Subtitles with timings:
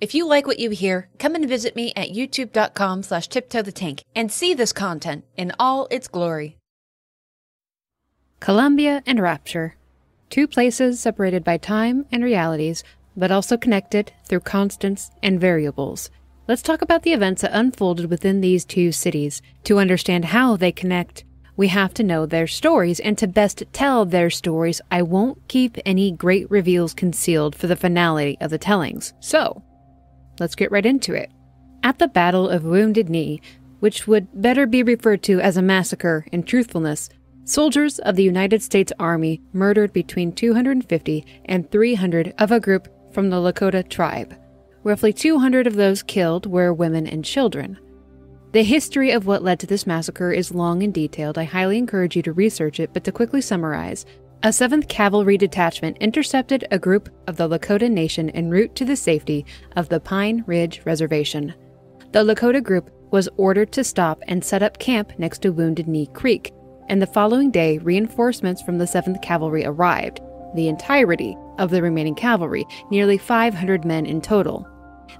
[0.00, 3.70] If you like what you hear, come and visit me at youtube.com slash tiptoe the
[3.70, 6.56] tank and see this content in all its glory.
[8.40, 9.76] Columbia and Rapture.
[10.30, 12.82] Two places separated by time and realities,
[13.14, 16.08] but also connected through constants and variables.
[16.48, 19.42] Let's talk about the events that unfolded within these two cities.
[19.64, 21.24] To understand how they connect,
[21.58, 25.76] we have to know their stories, and to best tell their stories, I won't keep
[25.84, 29.12] any great reveals concealed for the finality of the tellings.
[29.20, 29.62] So,
[30.40, 31.30] let's get right into it.
[31.82, 33.40] At the Battle of Wounded Knee,
[33.80, 37.08] which would better be referred to as a massacre in truthfulness,
[37.44, 43.30] soldiers of the United States Army murdered between 250 and 300 of a group from
[43.30, 44.34] the Lakota tribe.
[44.82, 47.78] Roughly 200 of those killed were women and children.
[48.52, 51.38] The history of what led to this massacre is long and detailed.
[51.38, 54.06] I highly encourage you to research it, but to quickly summarize,
[54.42, 58.96] a 7th Cavalry detachment intercepted a group of the Lakota Nation en route to the
[58.96, 59.44] safety
[59.76, 61.52] of the Pine Ridge Reservation.
[62.12, 66.06] The Lakota group was ordered to stop and set up camp next to Wounded Knee
[66.14, 66.54] Creek,
[66.88, 70.20] and the following day, reinforcements from the 7th Cavalry arrived,
[70.54, 74.66] the entirety of the remaining cavalry, nearly 500 men in total.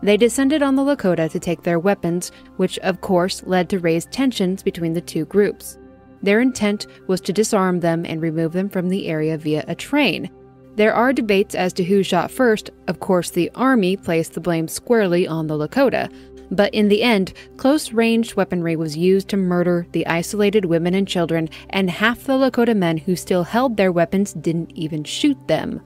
[0.02, 4.12] They descended on the Lakota to take their weapons, which of course led to raised
[4.12, 5.76] tensions between the two groups.
[6.22, 10.30] Their intent was to disarm them and remove them from the area via a train.
[10.76, 12.70] There are debates as to who shot first.
[12.88, 16.12] Of course, the Army placed the blame squarely on the Lakota.
[16.52, 21.06] But in the end, close ranged weaponry was used to murder the isolated women and
[21.06, 25.80] children, and half the Lakota men who still held their weapons didn't even shoot them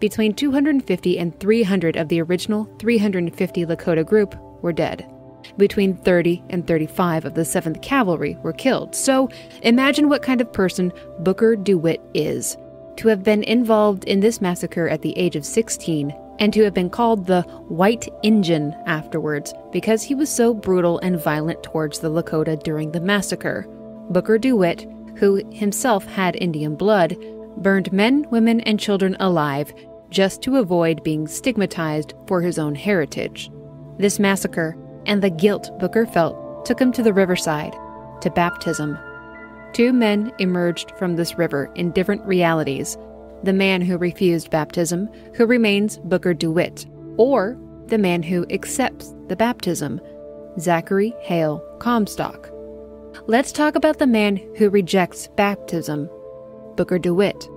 [0.00, 5.06] between 250 and 300 of the original 350 Lakota group were dead.
[5.56, 8.94] Between 30 and 35 of the 7th Cavalry were killed.
[8.94, 9.28] So
[9.62, 12.56] imagine what kind of person Booker DeWitt is.
[12.96, 16.74] To have been involved in this massacre at the age of 16 and to have
[16.74, 22.10] been called the White Injun afterwards because he was so brutal and violent towards the
[22.10, 23.66] Lakota during the massacre.
[24.10, 27.16] Booker DeWitt, who himself had Indian blood,
[27.58, 29.72] burned men, women, and children alive
[30.08, 33.50] just to avoid being stigmatized for his own heritage.
[33.98, 37.74] This massacre and the guilt Booker felt took him to the riverside,
[38.20, 38.98] to baptism.
[39.72, 42.96] Two men emerged from this river in different realities
[43.42, 47.56] the man who refused baptism, who remains Booker DeWitt, or
[47.86, 49.98] the man who accepts the baptism,
[50.58, 52.50] Zachary Hale Comstock.
[53.26, 56.10] Let's talk about the man who rejects baptism,
[56.76, 57.48] Booker DeWitt.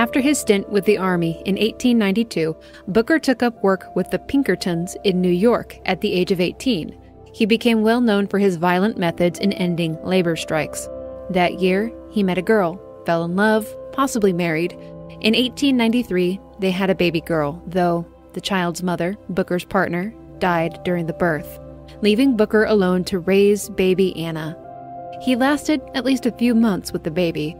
[0.00, 2.56] After his stint with the Army in 1892,
[2.88, 6.98] Booker took up work with the Pinkertons in New York at the age of 18.
[7.34, 10.88] He became well known for his violent methods in ending labor strikes.
[11.28, 14.72] That year, he met a girl, fell in love, possibly married.
[15.20, 21.08] In 1893, they had a baby girl, though the child's mother, Booker's partner, died during
[21.08, 21.58] the birth,
[22.00, 24.56] leaving Booker alone to raise baby Anna.
[25.20, 27.54] He lasted at least a few months with the baby.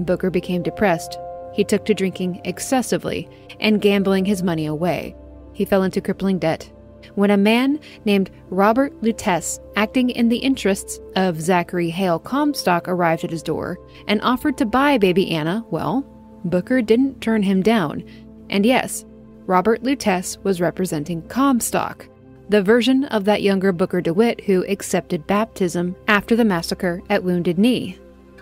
[0.00, 1.20] Booker became depressed
[1.54, 3.28] he took to drinking excessively
[3.60, 5.14] and gambling his money away.
[5.52, 6.70] He fell into crippling debt.
[7.14, 13.24] When a man named Robert Lutece, acting in the interests of Zachary Hale Comstock, arrived
[13.24, 13.78] at his door
[14.08, 16.04] and offered to buy baby Anna, well,
[16.44, 18.04] Booker didn't turn him down.
[18.50, 19.04] And yes,
[19.46, 22.08] Robert Lutece was representing Comstock,
[22.48, 27.58] the version of that younger Booker DeWitt who accepted baptism after the massacre at Wounded
[27.58, 27.98] Knee.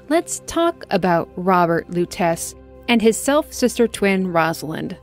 [0.09, 2.55] Let's talk about Robert Lutece
[2.88, 4.97] and his self sister twin Rosalind.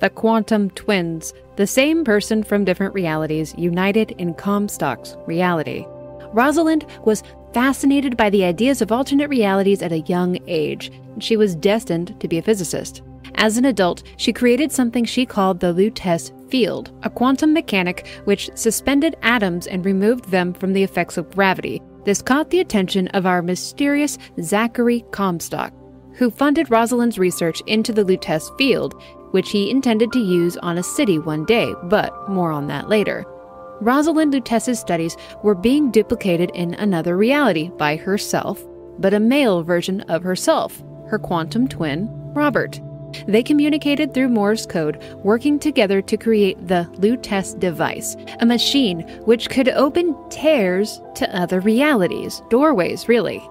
[0.00, 5.86] The quantum twins, the same person from different realities, united in Comstock's reality.
[6.32, 7.22] Rosalind was
[7.52, 10.90] fascinated by the ideas of alternate realities at a young age.
[11.20, 13.02] She was destined to be a physicist.
[13.36, 18.50] As an adult, she created something she called the Lutece field, a quantum mechanic which
[18.54, 21.82] suspended atoms and removed them from the effects of gravity.
[22.04, 25.72] This caught the attention of our mysterious Zachary Comstock
[26.14, 29.00] who funded Rosalind's research into the Lutece field,
[29.32, 33.24] which he intended to use on a city one day, but more on that later.
[33.80, 38.64] Rosalind Lutece's studies were being duplicated in another reality by herself,
[38.98, 42.80] but a male version of herself, her quantum twin, Robert.
[43.26, 49.50] They communicated through Morse code, working together to create the Lutece device, a machine which
[49.50, 53.42] could open tears to other realities, doorways, really.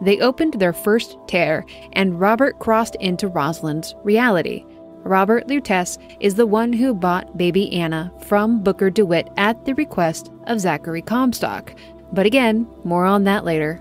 [0.00, 4.64] They opened their first tear, and Robert crossed into Rosalind's reality.
[5.04, 10.30] Robert Lutece is the one who bought baby Anna from Booker DeWitt at the request
[10.46, 11.74] of Zachary Comstock.
[12.12, 13.80] But again, more on that later.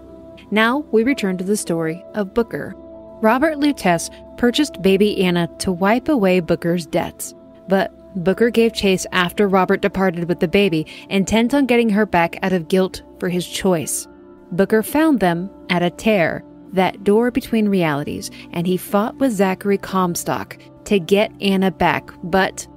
[0.51, 2.73] Now we return to the story of Booker.
[3.21, 7.33] Robert Lutece purchased baby Anna to wipe away Booker's debts.
[7.69, 12.37] But Booker gave chase after Robert departed with the baby, intent on getting her back
[12.43, 14.07] out of guilt for his choice.
[14.53, 19.77] Booker found them at a tear, that door between realities, and he fought with Zachary
[19.77, 22.67] Comstock to get Anna back, but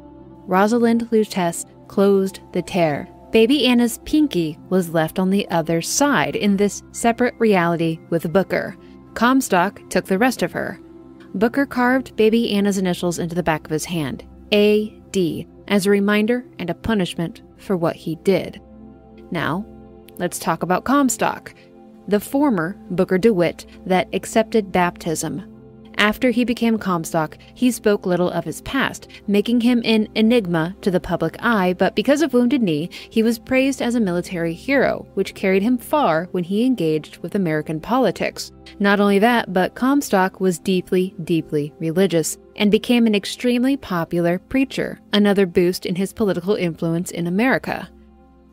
[0.47, 3.09] Rosalind Lutece closed the tear.
[3.33, 8.77] Baby Anna's pinky was left on the other side in this separate reality with Booker.
[9.15, 10.81] Comstock took the rest of her.
[11.35, 16.45] Booker carved baby Anna's initials into the back of his hand, A.D., as a reminder
[16.59, 18.61] and a punishment for what he did.
[19.31, 19.67] Now,
[20.19, 21.55] let's talk about Comstock,
[22.09, 25.53] the former Booker DeWitt that accepted baptism.
[25.99, 30.91] After he became Comstock, he spoke little of his past, making him an enigma to
[30.91, 35.07] the public eye, but because of Wounded Knee, he was praised as a military hero,
[35.15, 38.53] which carried him far when he engaged with American politics.
[38.79, 45.01] Not only that, but Comstock was deeply, deeply religious and became an extremely popular preacher,
[45.15, 47.89] another boost in his political influence in America.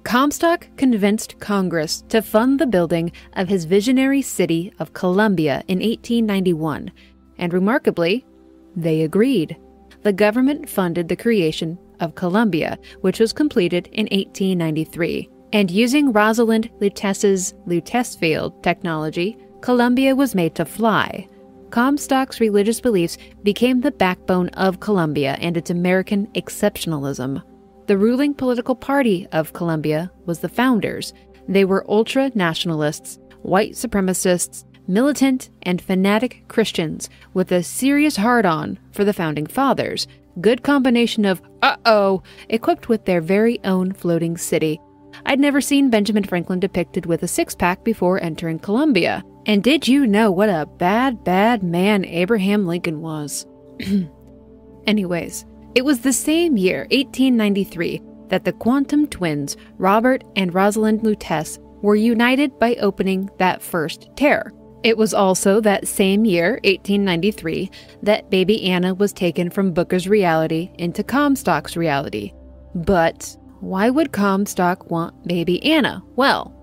[0.04, 6.92] Comstock convinced Congress to fund the building of his visionary city of Columbia in 1891,
[7.38, 8.26] and remarkably,
[8.76, 9.58] they agreed.
[10.04, 15.30] The government funded the creation of Columbia, which was completed in 1893.
[15.54, 21.28] And using Rosalind Lutece's Lutecefield technology, Columbia was made to fly.
[21.70, 27.42] Comstock's religious beliefs became the backbone of Columbia and its American exceptionalism.
[27.86, 31.14] The ruling political party of Columbia was the Founders.
[31.50, 38.80] They were ultra nationalists, white supremacists, militant, and fanatic Christians with a serious hard on
[38.94, 40.08] for the Founding Fathers.
[40.40, 44.80] Good combination of uh oh, equipped with their very own floating city.
[45.26, 49.24] I'd never seen Benjamin Franklin depicted with a six pack before entering Columbia.
[49.46, 53.46] And did you know what a bad, bad man Abraham Lincoln was?
[54.88, 61.60] Anyways, it was the same year, 1893, that the quantum twins, Robert and Rosalind Lutece,
[61.82, 64.54] were united by opening that first tear.
[64.84, 67.72] It was also that same year, 1893,
[68.04, 72.34] that baby Anna was taken from Booker's reality into Comstock's reality.
[72.76, 76.04] But why would Comstock want baby Anna?
[76.16, 76.54] Well,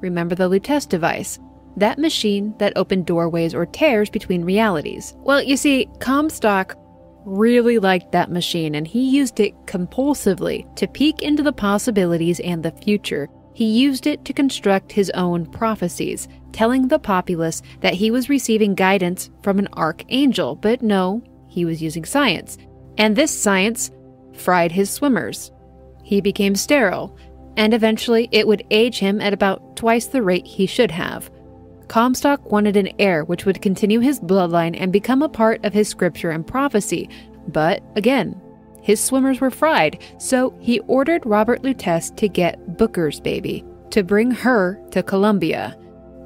[0.00, 1.38] remember the Lutece device,
[1.76, 5.14] that machine that opened doorways or tears between realities.
[5.18, 6.76] Well, you see, Comstock
[7.24, 12.62] really liked that machine and he used it compulsively to peek into the possibilities and
[12.62, 13.28] the future.
[13.54, 18.74] He used it to construct his own prophecies, telling the populace that he was receiving
[18.74, 22.56] guidance from an archangel, but no, he was using science.
[22.98, 23.90] And this science
[24.34, 25.50] fried his swimmers.
[26.02, 27.16] He became sterile,
[27.56, 31.30] and eventually it would age him at about twice the rate he should have.
[31.92, 35.88] Comstock wanted an heir which would continue his bloodline and become a part of his
[35.88, 37.06] scripture and prophecy,
[37.48, 38.40] but again,
[38.80, 44.30] his swimmers were fried, so he ordered Robert Lutece to get Booker's baby, to bring
[44.30, 45.76] her to Columbia.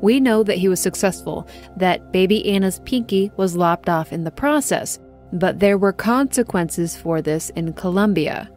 [0.02, 4.30] We know that he was successful, that baby Anna's pinky was lopped off in the
[4.30, 5.00] process,
[5.32, 8.48] but there were consequences for this in Columbia.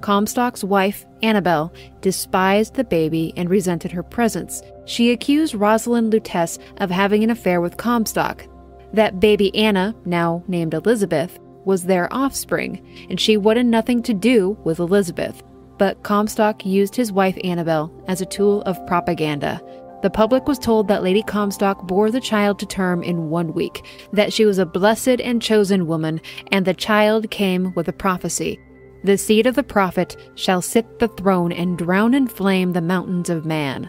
[0.00, 4.62] Comstock's wife, Annabel, despised the baby and resented her presence.
[4.84, 8.46] She accused Rosalind Lutece of having an affair with Comstock.
[8.92, 14.58] That baby Anna, now named Elizabeth, was their offspring, and she wanted nothing to do
[14.64, 15.42] with Elizabeth.
[15.78, 19.60] But Comstock used his wife Annabel as a tool of propaganda.
[20.02, 23.86] The public was told that Lady Comstock bore the child to term in one week,
[24.12, 26.20] that she was a blessed and chosen woman,
[26.50, 28.58] and the child came with a prophecy.
[29.04, 33.30] The seed of the prophet shall sit the throne and drown in flame the mountains
[33.30, 33.88] of man.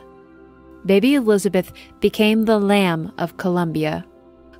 [0.86, 1.72] Baby Elizabeth
[2.02, 4.06] became the Lamb of Columbia.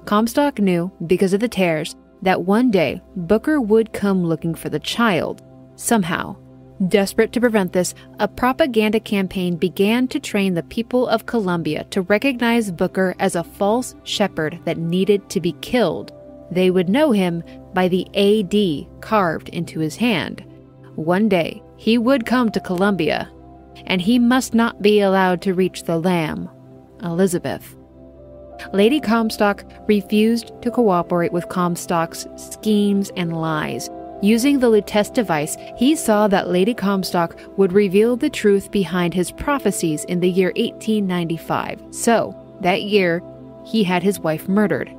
[0.06, 4.80] Comstock knew, because of the tears, that one day Booker would come looking for the
[4.80, 5.42] child,
[5.76, 6.36] somehow.
[6.88, 12.02] Desperate to prevent this, a propaganda campaign began to train the people of Columbia to
[12.04, 16.12] recognize Booker as a false shepherd that needed to be killed.
[16.52, 20.44] They would know him by the AD carved into his hand.
[20.96, 23.32] One day, he would come to Columbia,
[23.86, 26.50] and he must not be allowed to reach the Lamb,
[27.04, 27.76] Elizabeth.
[28.72, 33.90] Lady Comstock refused to cooperate with Comstock's schemes and lies
[34.24, 39.34] Using the Lutece device, he saw that Lady Comstock would reveal the truth behind his
[39.34, 41.84] prophecies in the year 1895.
[41.92, 43.22] So, that year,
[43.66, 44.90] he had his wife murdered.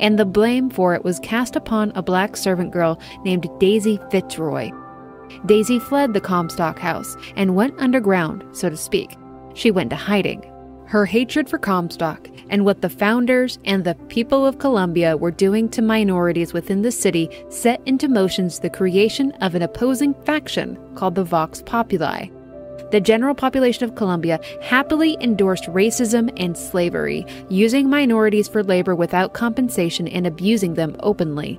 [0.00, 4.72] And the blame for it was cast upon a black servant girl named Daisy Fitzroy.
[5.46, 9.16] Daisy fled the Comstock house and went underground, so to speak.
[9.54, 10.42] She went to hiding.
[10.86, 15.68] her hatred for Comstock, and what the founders and the people of Columbia were doing
[15.70, 21.14] to minorities within the city set into motions the creation of an opposing faction called
[21.14, 22.28] the Vox Populi.
[22.90, 29.32] The general population of Columbia happily endorsed racism and slavery, using minorities for labor without
[29.32, 31.58] compensation and abusing them openly.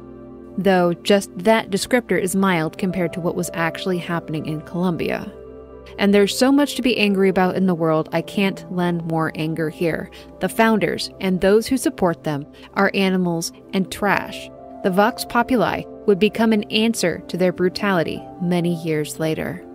[0.57, 5.31] Though just that descriptor is mild compared to what was actually happening in Columbia.
[5.97, 9.31] And there's so much to be angry about in the world, I can't lend more
[9.35, 10.09] anger here.
[10.39, 14.50] The founders and those who support them are animals and trash.
[14.83, 19.65] The Vox Populi would become an answer to their brutality many years later.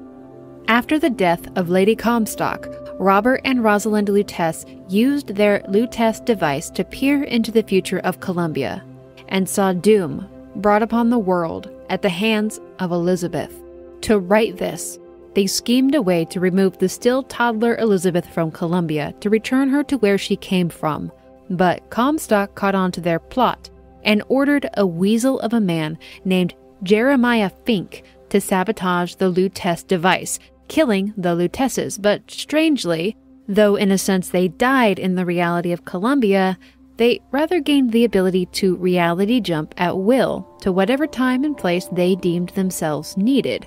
[0.68, 6.84] After the death of Lady Comstock, Robert and Rosalind Lutece used their Lutece device to
[6.84, 8.84] peer into the future of Columbia
[9.28, 13.54] and saw doom brought upon the world at the hands of Elizabeth.
[14.02, 14.99] To right this,
[15.35, 19.85] they schemed a way to remove the still toddler Elizabeth from Columbia to return her
[19.85, 21.12] to where she came from.
[21.50, 23.71] But Comstock caught on to their plot
[24.02, 30.38] and ordered a weasel of a man named Jeremiah Fink to sabotage the Lutece device,
[30.69, 32.00] killing the Luteces.
[32.00, 33.16] But strangely,
[33.47, 36.59] though in a sense they died in the reality of Columbia,
[37.00, 41.88] they rather gained the ability to reality jump at will to whatever time and place
[41.92, 43.66] they deemed themselves needed.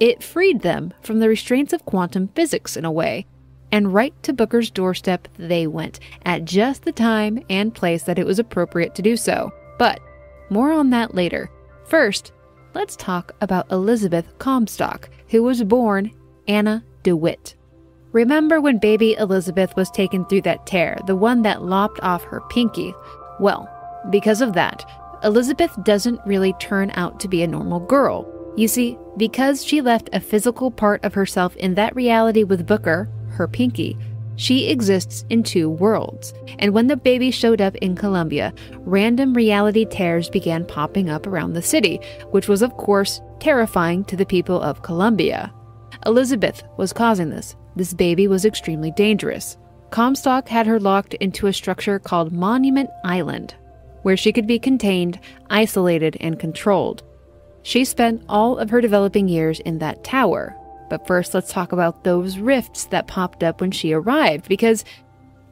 [0.00, 3.24] It freed them from the restraints of quantum physics in a way,
[3.70, 8.26] and right to Booker's doorstep they went at just the time and place that it
[8.26, 9.52] was appropriate to do so.
[9.78, 10.00] But
[10.50, 11.52] more on that later.
[11.84, 12.32] First,
[12.74, 16.10] let's talk about Elizabeth Comstock, who was born
[16.48, 17.54] Anna DeWitt.
[18.12, 22.42] Remember when baby Elizabeth was taken through that tear, the one that lopped off her
[22.50, 22.94] pinky?
[23.40, 23.66] Well,
[24.10, 24.84] because of that,
[25.24, 28.28] Elizabeth doesn't really turn out to be a normal girl.
[28.54, 33.08] You see, because she left a physical part of herself in that reality with Booker,
[33.30, 33.96] her pinky,
[34.36, 36.34] she exists in two worlds.
[36.58, 41.54] And when the baby showed up in Columbia, random reality tears began popping up around
[41.54, 41.98] the city,
[42.30, 45.50] which was, of course, terrifying to the people of Columbia.
[46.06, 47.56] Elizabeth was causing this.
[47.76, 49.56] This baby was extremely dangerous.
[49.90, 53.54] Comstock had her locked into a structure called Monument Island,
[54.02, 57.02] where she could be contained, isolated, and controlled.
[57.62, 60.56] She spent all of her developing years in that tower.
[60.90, 64.84] But first, let's talk about those rifts that popped up when she arrived, because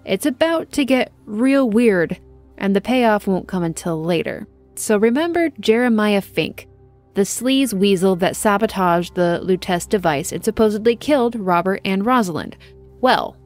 [0.05, 2.19] it's about to get real weird,
[2.59, 4.47] and the payoff won't come until later.
[4.75, 6.67] So remember Jeremiah Fink,
[7.15, 12.57] the sleaze weasel that sabotaged the Lutece device and supposedly killed Robert and Rosalind.
[13.01, 13.37] Well,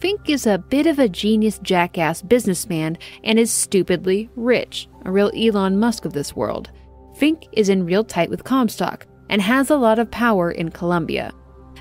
[0.00, 5.32] Fink is a bit of a genius jackass businessman and is stupidly rich, a real
[5.36, 6.70] Elon Musk of this world.
[7.16, 11.32] Fink is in real tight with Comstock and has a lot of power in Columbia.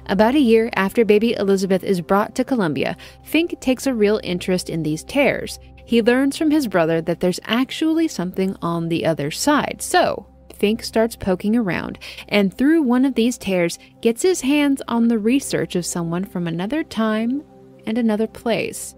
[0.07, 4.69] About a year after baby Elizabeth is brought to Columbia, Fink takes a real interest
[4.69, 5.59] in these tears.
[5.85, 9.77] He learns from his brother that there's actually something on the other side.
[9.81, 10.25] So,
[10.59, 11.99] Fink starts poking around
[12.29, 16.47] and through one of these tears gets his hands on the research of someone from
[16.47, 17.43] another time
[17.85, 18.95] and another place.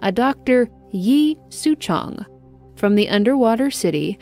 [0.00, 0.68] A Dr.
[0.92, 2.24] Yi Suchong
[2.76, 4.18] from the underwater city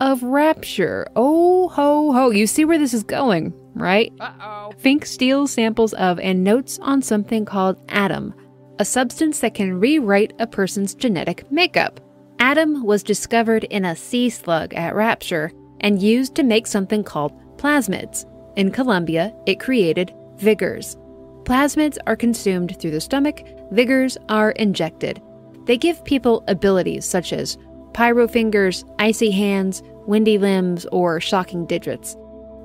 [0.00, 1.06] of rapture.
[1.14, 2.30] Oh ho ho.
[2.30, 4.12] You see where this is going, right?
[4.20, 4.72] Uh-oh.
[4.78, 8.34] Fink steals samples of and notes on something called Adam,
[8.78, 12.00] a substance that can rewrite a person's genetic makeup.
[12.38, 15.52] Adam was discovered in a sea slug at Rapture
[15.84, 18.24] and used to make something called plasmids.
[18.56, 20.96] In Columbia, it created vigors.
[21.44, 25.22] Plasmids are consumed through the stomach, vigors are injected.
[25.66, 27.58] They give people abilities such as
[27.92, 32.16] pyro fingers, icy hands, windy limbs, or shocking digits.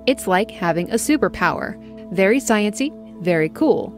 [0.07, 1.77] It's like having a superpower.
[2.13, 3.93] Very sciency, very cool.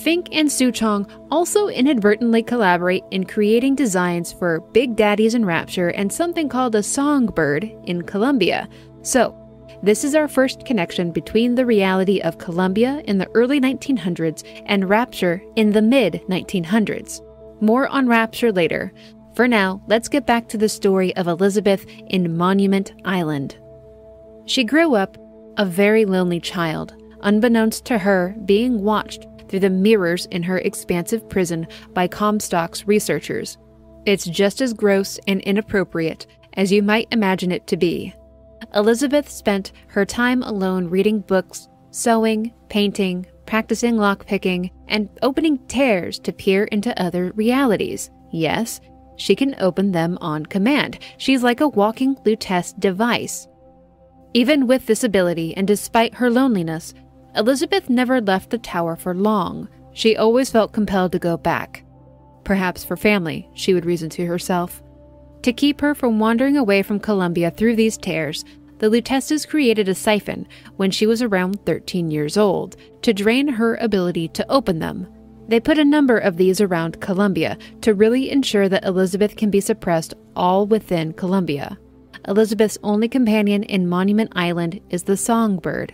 [0.00, 6.10] Fink and Suchong also inadvertently collaborate in creating designs for Big Daddies in Rapture and
[6.10, 8.66] something called a songbird in Columbia.
[9.02, 9.36] So,
[9.82, 14.88] this is our first connection between the reality of Columbia in the early 1900s and
[14.88, 17.20] Rapture in the mid 1900s.
[17.60, 18.94] More on Rapture later,
[19.34, 23.58] for now, let's get back to the story of Elizabeth in Monument Island.
[24.46, 25.18] She grew up
[25.58, 31.28] a very lonely child, unbeknownst to her, being watched through the mirrors in her expansive
[31.28, 33.58] prison by Comstock's researchers.
[34.06, 38.14] It's just as gross and inappropriate as you might imagine it to be.
[38.74, 46.32] Elizabeth spent her time alone reading books, sewing, painting, practicing lockpicking, and opening tears to
[46.32, 48.10] peer into other realities.
[48.32, 48.80] Yes,
[49.16, 50.98] she can open them on command.
[51.18, 53.48] She's like a walking Lutece device.
[54.34, 56.94] Even with this ability, and despite her loneliness,
[57.36, 59.68] Elizabeth never left the tower for long.
[59.92, 61.84] She always felt compelled to go back.
[62.44, 64.82] Perhaps for family, she would reason to herself.
[65.42, 68.44] To keep her from wandering away from Columbia through these tears,
[68.78, 73.76] the Luteces created a siphon when she was around 13 years old to drain her
[73.76, 75.06] ability to open them.
[75.48, 79.60] They put a number of these around Columbia to really ensure that Elizabeth can be
[79.60, 81.78] suppressed all within Columbia.
[82.28, 85.92] Elizabeth's only companion in Monument Island is the songbird.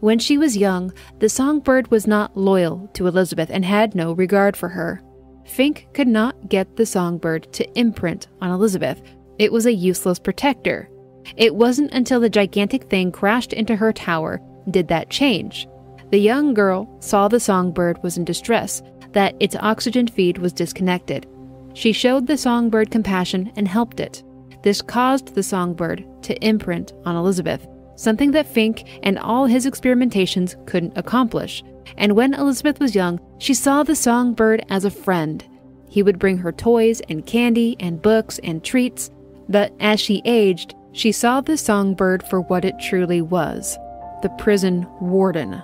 [0.00, 4.56] When she was young, the songbird was not loyal to Elizabeth and had no regard
[4.56, 5.02] for her.
[5.44, 9.02] Fink could not get the songbird to imprint on Elizabeth.
[9.38, 10.88] It was a useless protector.
[11.36, 14.40] It wasn't until the gigantic thing crashed into her tower
[14.70, 15.68] did that change.
[16.10, 21.26] The young girl saw the songbird was in distress, that its oxygen feed was disconnected.
[21.74, 24.22] She showed the songbird compassion and helped it.
[24.62, 27.66] This caused the songbird to imprint on Elizabeth,
[28.00, 31.62] something that Fink and all his experimentations couldn't accomplish.
[31.98, 35.44] And when Elizabeth was young, she saw the songbird as a friend.
[35.88, 39.10] He would bring her toys and candy and books and treats,
[39.48, 43.76] but as she aged, she saw the songbird for what it truly was
[44.22, 45.62] the prison warden.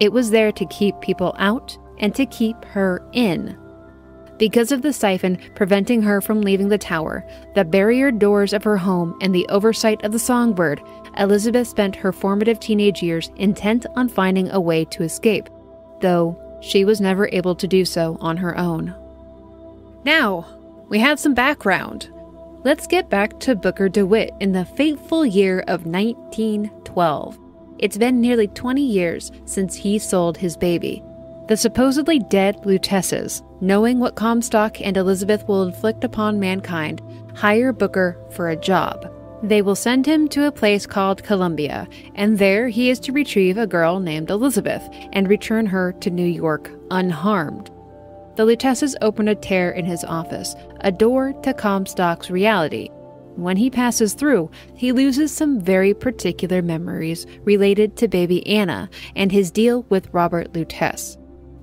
[0.00, 3.58] It was there to keep people out and to keep her in.
[4.38, 8.76] Because of the siphon preventing her from leaving the tower, the barrier doors of her
[8.76, 10.80] home, and the oversight of the songbird,
[11.18, 15.48] Elizabeth spent her formative teenage years intent on finding a way to escape,
[16.00, 18.94] though she was never able to do so on her own.
[20.04, 20.46] Now,
[20.88, 22.10] we have some background.
[22.64, 27.38] Let's get back to Booker DeWitt in the fateful year of 1912.
[27.78, 31.02] It's been nearly 20 years since he sold his baby.
[31.48, 37.00] The supposedly dead Luteces, knowing what Comstock and Elizabeth will inflict upon mankind,
[37.34, 39.10] hire Booker for a job.
[39.42, 43.56] They will send him to a place called Columbia, and there he is to retrieve
[43.56, 47.70] a girl named Elizabeth and return her to New York unharmed.
[48.36, 52.90] The Luteces open a tear in his office, a door to Comstock's reality.
[53.36, 59.32] When he passes through, he loses some very particular memories related to baby Anna and
[59.32, 61.16] his deal with Robert Lutece.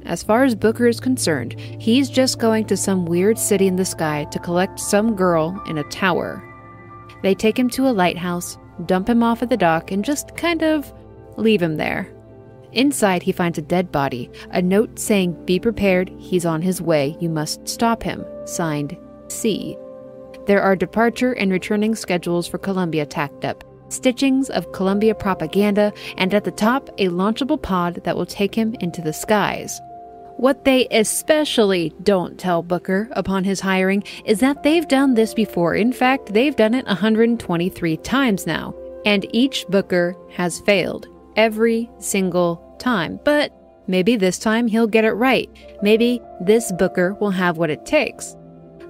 [0.06, 3.86] As far as Booker is concerned, he's just going to some weird city in the
[3.86, 6.44] sky to collect some girl in a tower.
[7.24, 10.62] They take him to a lighthouse, dump him off at the dock, and just kind
[10.62, 10.94] of
[11.38, 12.12] leave him there.
[12.72, 17.18] Inside, he finds a dead body, a note saying, Be prepared, he's on his way,
[17.20, 18.24] you must stop him.
[18.46, 19.76] Signed, C.
[20.46, 26.34] There are departure and returning schedules for Columbia tacked up, stitchings of Columbia propaganda, and
[26.34, 29.82] at the top, a launchable pod that will take him into the skies.
[30.38, 35.76] What they especially don't tell Booker upon his hiring is that they've done this before.
[35.76, 42.76] In fact, they've done it 123 times now, and each Booker has failed every single
[42.80, 43.18] time.
[43.24, 43.54] But
[43.88, 45.50] maybe this time he'll get it right.
[45.82, 48.36] Maybe this Booker will have what it takes.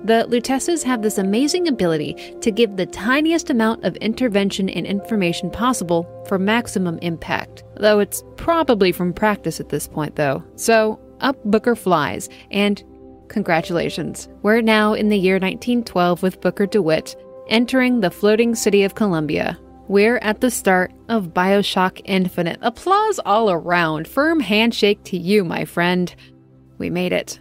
[0.03, 5.49] The Luteces have this amazing ability to give the tiniest amount of intervention and information
[5.49, 10.43] possible for maximum impact, though it's probably from practice at this point, though.
[10.55, 12.84] So up Booker flies, and
[13.28, 17.15] congratulations, we're now in the year 1912 with Booker DeWitt
[17.47, 19.58] entering the floating city of Columbia.
[19.88, 22.58] We're at the start of Bioshock Infinite.
[22.62, 24.08] Applause all around.
[24.08, 26.13] Firm handshake to you, my friend.
[26.80, 27.39] We made it.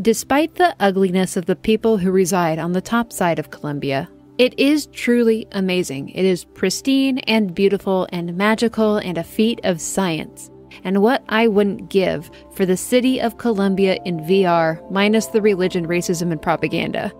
[0.00, 4.08] Despite the ugliness of the people who reside on the top side of Columbia,
[4.38, 6.08] it is truly amazing.
[6.10, 10.50] It is pristine and beautiful and magical and a feat of science
[10.84, 15.88] and what I wouldn't give for the city of Columbia in VR, minus the religion,
[15.88, 17.12] racism, and propaganda.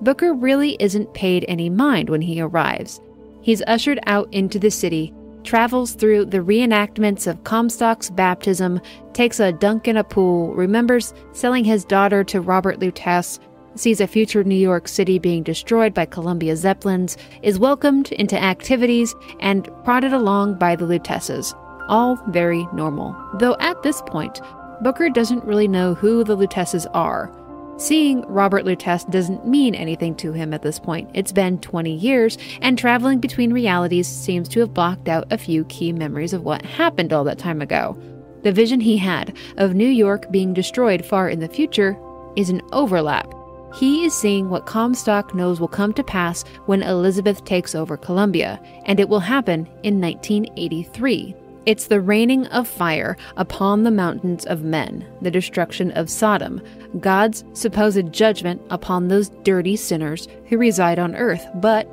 [0.00, 3.00] Booker really isn't paid any mind when he arrives.
[3.42, 8.80] He's ushered out into the city, travels through the reenactments of Comstock's baptism,
[9.12, 13.40] takes a dunk in a pool, remembers selling his daughter to Robert Lutece,
[13.74, 19.14] sees a future New York City being destroyed by Columbia Zeppelins, is welcomed into activities,
[19.40, 21.54] and prodded along by the Luteces
[21.88, 23.16] all very normal.
[23.34, 24.40] Though at this point,
[24.82, 27.32] Booker doesn't really know who the Luteces are.
[27.78, 31.10] Seeing Robert Lutece doesn't mean anything to him at this point.
[31.14, 35.64] It's been 20 years, and traveling between realities seems to have blocked out a few
[35.66, 37.96] key memories of what happened all that time ago.
[38.42, 41.96] The vision he had of New York being destroyed far in the future
[42.36, 43.32] is an overlap.
[43.74, 48.60] He is seeing what Comstock knows will come to pass when Elizabeth takes over Columbia,
[48.86, 51.34] and it will happen in 1983.
[51.66, 56.62] It's the raining of fire upon the mountains of men, the destruction of Sodom,
[57.00, 61.46] God's supposed judgment upon those dirty sinners who reside on earth.
[61.56, 61.86] But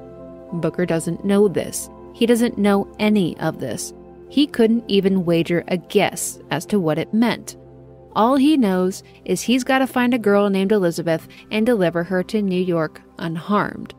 [0.62, 1.89] Booker doesn't know this.
[2.13, 3.93] He doesn't know any of this.
[4.30, 7.58] He couldn't even wager a guess as to what it meant.
[8.15, 12.23] All he knows is he's got to find a girl named Elizabeth and deliver her
[12.23, 13.93] to New York unharmed.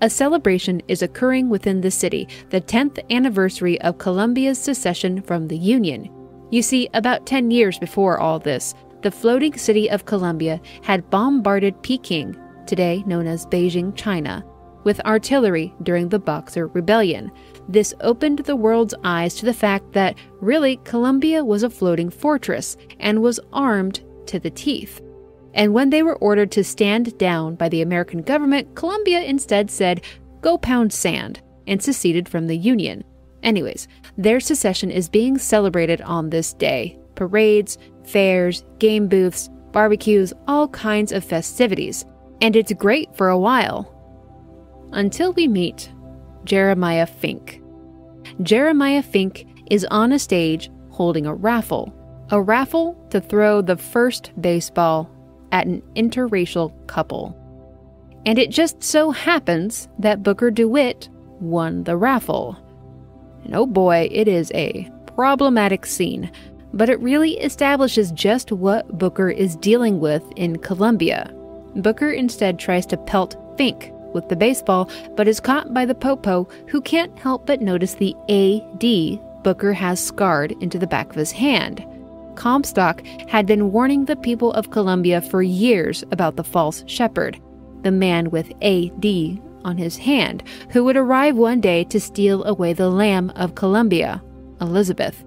[0.00, 5.58] A celebration is occurring within the city, the 10th anniversary of Columbia's secession from the
[5.58, 6.08] Union.
[6.50, 11.82] You see, about 10 years before all this, the floating city of Columbia had bombarded
[11.82, 14.44] Peking, today known as Beijing, China,
[14.84, 17.32] with artillery during the Boxer Rebellion.
[17.68, 22.76] This opened the world's eyes to the fact that really Columbia was a floating fortress
[23.00, 25.00] and was armed to the teeth.
[25.58, 30.02] And when they were ordered to stand down by the American government, Columbia instead said,
[30.40, 33.02] Go pound sand, and seceded from the Union.
[33.42, 40.68] Anyways, their secession is being celebrated on this day parades, fairs, game booths, barbecues, all
[40.68, 42.04] kinds of festivities.
[42.40, 43.92] And it's great for a while.
[44.92, 45.92] Until we meet
[46.44, 47.60] Jeremiah Fink.
[48.42, 51.92] Jeremiah Fink is on a stage holding a raffle.
[52.30, 55.10] A raffle to throw the first baseball
[55.52, 57.36] at an interracial couple.
[58.26, 61.08] And it just so happens that Booker DeWitt
[61.40, 62.56] won the raffle.
[63.44, 66.30] And oh boy, it is a problematic scene,
[66.72, 71.32] but it really establishes just what Booker is dealing with in Columbia.
[71.76, 76.48] Booker instead tries to pelt Fink with the baseball, but is caught by the Popo,
[76.66, 81.32] who can't help but notice the AD Booker has scarred into the back of his
[81.32, 81.84] hand.
[82.38, 87.40] Comstock had been warning the people of Columbia for years about the false shepherd,
[87.82, 92.72] the man with AD on his hand, who would arrive one day to steal away
[92.72, 94.22] the lamb of Columbia,
[94.60, 95.24] Elizabeth.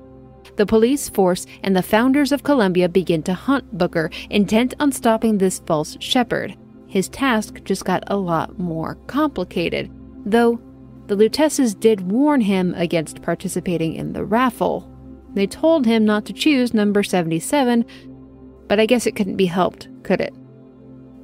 [0.55, 5.37] The police force and the founders of Columbia begin to hunt Booker, intent on stopping
[5.37, 6.55] this false shepherd.
[6.87, 9.91] His task just got a lot more complicated,
[10.25, 10.61] though
[11.07, 14.90] the Luteces did warn him against participating in the raffle.
[15.33, 17.85] They told him not to choose number 77,
[18.67, 20.33] but I guess it couldn't be helped, could it?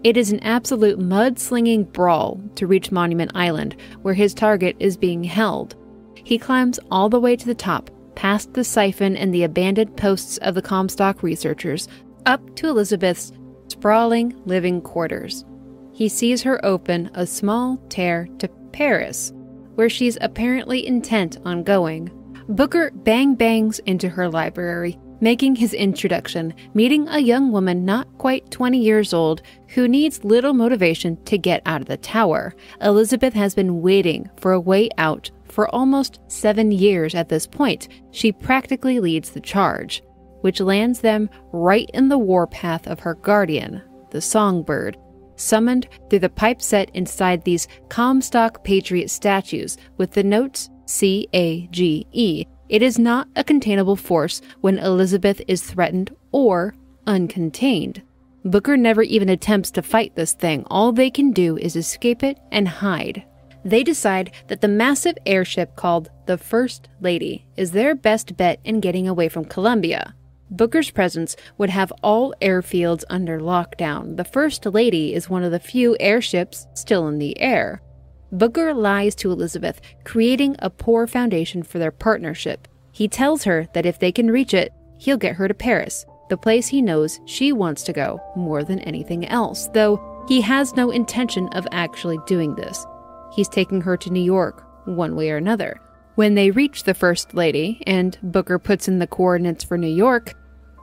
[0.03, 5.23] It is an absolute mud-slinging brawl to reach Monument Island, where his target is being
[5.23, 5.75] held.
[6.15, 10.37] He climbs all the way to the top, past the siphon and the abandoned posts
[10.37, 11.87] of the Comstock researchers,
[12.25, 13.31] up to Elizabeth's
[13.67, 15.45] sprawling living quarters.
[15.93, 19.33] He sees her open a small tear to Paris,
[19.75, 22.11] where she's apparently intent on going.
[22.49, 28.49] Booker bang bangs into her library, making his introduction, meeting a young woman not quite
[28.51, 32.55] 20 years old who needs little motivation to get out of the tower.
[32.79, 37.89] Elizabeth has been waiting for a way out for almost seven years at this point.
[38.11, 40.01] She practically leads the charge,
[40.39, 43.81] which lands them right in the warpath of her guardian,
[44.11, 44.95] the songbird,
[45.35, 51.67] summoned through the pipe set inside these Comstock Patriot statues with the notes C A
[51.67, 52.45] G E.
[52.69, 56.73] It is not a containable force when Elizabeth is threatened or
[57.05, 58.01] uncontained.
[58.43, 60.65] Booker never even attempts to fight this thing.
[60.69, 63.25] All they can do is escape it and hide.
[63.65, 68.79] They decide that the massive airship called the First Lady is their best bet in
[68.79, 70.15] getting away from Columbia.
[70.49, 74.15] Booker's presence would have all airfields under lockdown.
[74.15, 77.81] The First Lady is one of the few airships still in the air.
[78.31, 82.67] Booker lies to Elizabeth, creating a poor foundation for their partnership.
[82.91, 86.37] He tells her that if they can reach it, he'll get her to Paris, the
[86.37, 90.91] place he knows she wants to go more than anything else, though he has no
[90.91, 92.85] intention of actually doing this.
[93.33, 95.79] He's taking her to New York, one way or another.
[96.15, 100.33] When they reach the First Lady, and Booker puts in the coordinates for New York,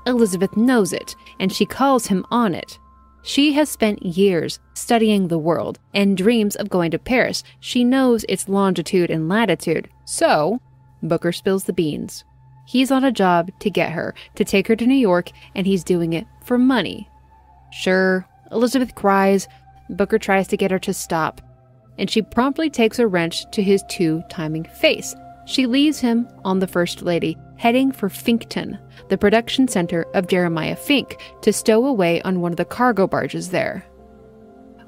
[0.07, 2.79] Elizabeth knows it, and she calls him on it.
[3.27, 7.43] She has spent years studying the world and dreams of going to Paris.
[7.59, 9.89] She knows its longitude and latitude.
[10.05, 10.61] So,
[11.03, 12.23] Booker spills the beans.
[12.67, 15.83] He's on a job to get her, to take her to New York, and he's
[15.83, 17.09] doing it for money.
[17.73, 19.49] Sure, Elizabeth cries.
[19.89, 21.41] Booker tries to get her to stop,
[21.99, 25.15] and she promptly takes a wrench to his two timing face.
[25.47, 30.77] She leaves him on the First Lady, heading for Finkton, the production center of Jeremiah
[30.77, 33.85] Fink, to stow away on one of the cargo barges there.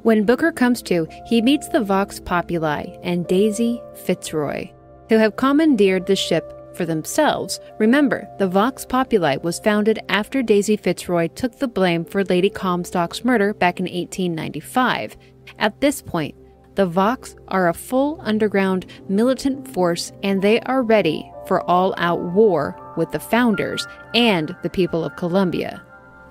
[0.02, 4.70] When Booker comes to, he meets the Vox Populi and Daisy Fitzroy,
[5.08, 7.58] who have commandeered the ship for themselves.
[7.78, 13.24] Remember, the Vox Populi was founded after Daisy Fitzroy took the blame for Lady Comstock's
[13.24, 15.16] murder back in 1895.
[15.58, 16.36] At this point,
[16.76, 22.20] the Vox are a full underground militant force and they are ready for all out
[22.20, 25.82] war with the founders and the people of Columbia.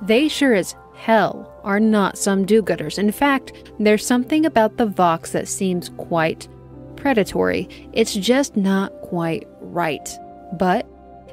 [0.01, 2.97] They sure as hell are not some do gooders.
[2.97, 6.47] In fact, there's something about the Vox that seems quite
[6.95, 7.69] predatory.
[7.93, 10.09] It's just not quite right.
[10.53, 10.87] But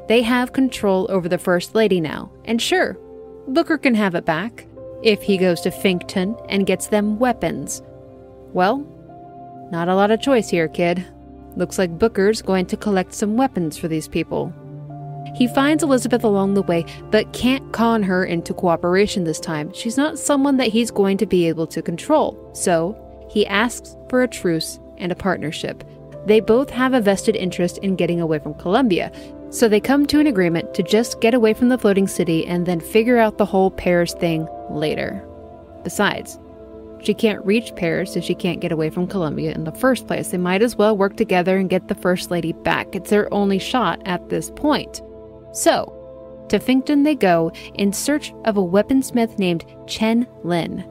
[0.09, 2.99] they have control over the First Lady now, and sure,
[3.49, 4.67] Booker can have it back
[5.03, 7.83] if he goes to Finkton and gets them weapons.
[8.53, 8.79] Well,
[9.71, 11.05] not a lot of choice here, kid.
[11.57, 14.53] Looks like Booker's going to collect some weapons for these people.
[15.35, 19.73] He finds Elizabeth along the way, but can't con her into cooperation this time.
[19.73, 22.51] She's not someone that he's going to be able to control.
[22.53, 22.99] So,
[23.31, 25.85] he asks for a truce and a partnership.
[26.27, 29.11] They both have a vested interest in getting away from Columbia,
[29.51, 32.65] so they come to an agreement to just get away from the floating city and
[32.67, 35.27] then figure out the whole Paris thing later.
[35.83, 36.39] Besides,
[37.05, 40.29] she can't reach Paris if she can't get away from Columbia in the first place.
[40.29, 42.95] They might as well work together and get the First Lady back.
[42.95, 45.03] It's their only shot at this point.
[45.53, 45.99] So,
[46.49, 50.85] to Finkton they go in search of a weaponsmith named Chen Lin.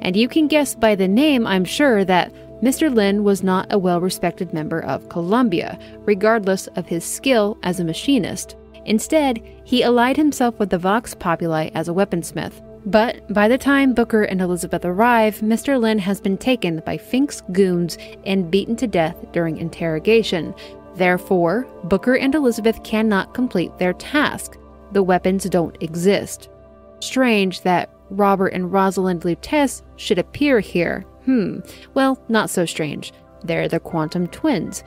[0.00, 2.92] And you can guess by the name, I'm sure, that Mr.
[2.92, 7.84] Lin was not a well respected member of Columbia, regardless of his skill as a
[7.84, 8.56] machinist.
[8.84, 12.64] Instead, he allied himself with the Vox Populi as a weaponsmith.
[12.86, 15.80] But by the time Booker and Elizabeth arrive, Mr.
[15.80, 20.54] Lin has been taken by Fink's goons and beaten to death during interrogation.
[20.94, 24.58] Therefore, Booker and Elizabeth cannot complete their task.
[24.92, 26.48] The weapons don't exist.
[27.00, 31.02] Strange that Robert and Rosalind Lutece should appear here.
[31.24, 31.60] Hmm,
[31.94, 33.12] well, not so strange.
[33.44, 34.82] They're the quantum twins.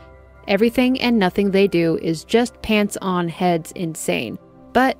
[0.47, 4.37] Everything and nothing they do is just pants on heads insane.
[4.73, 4.97] But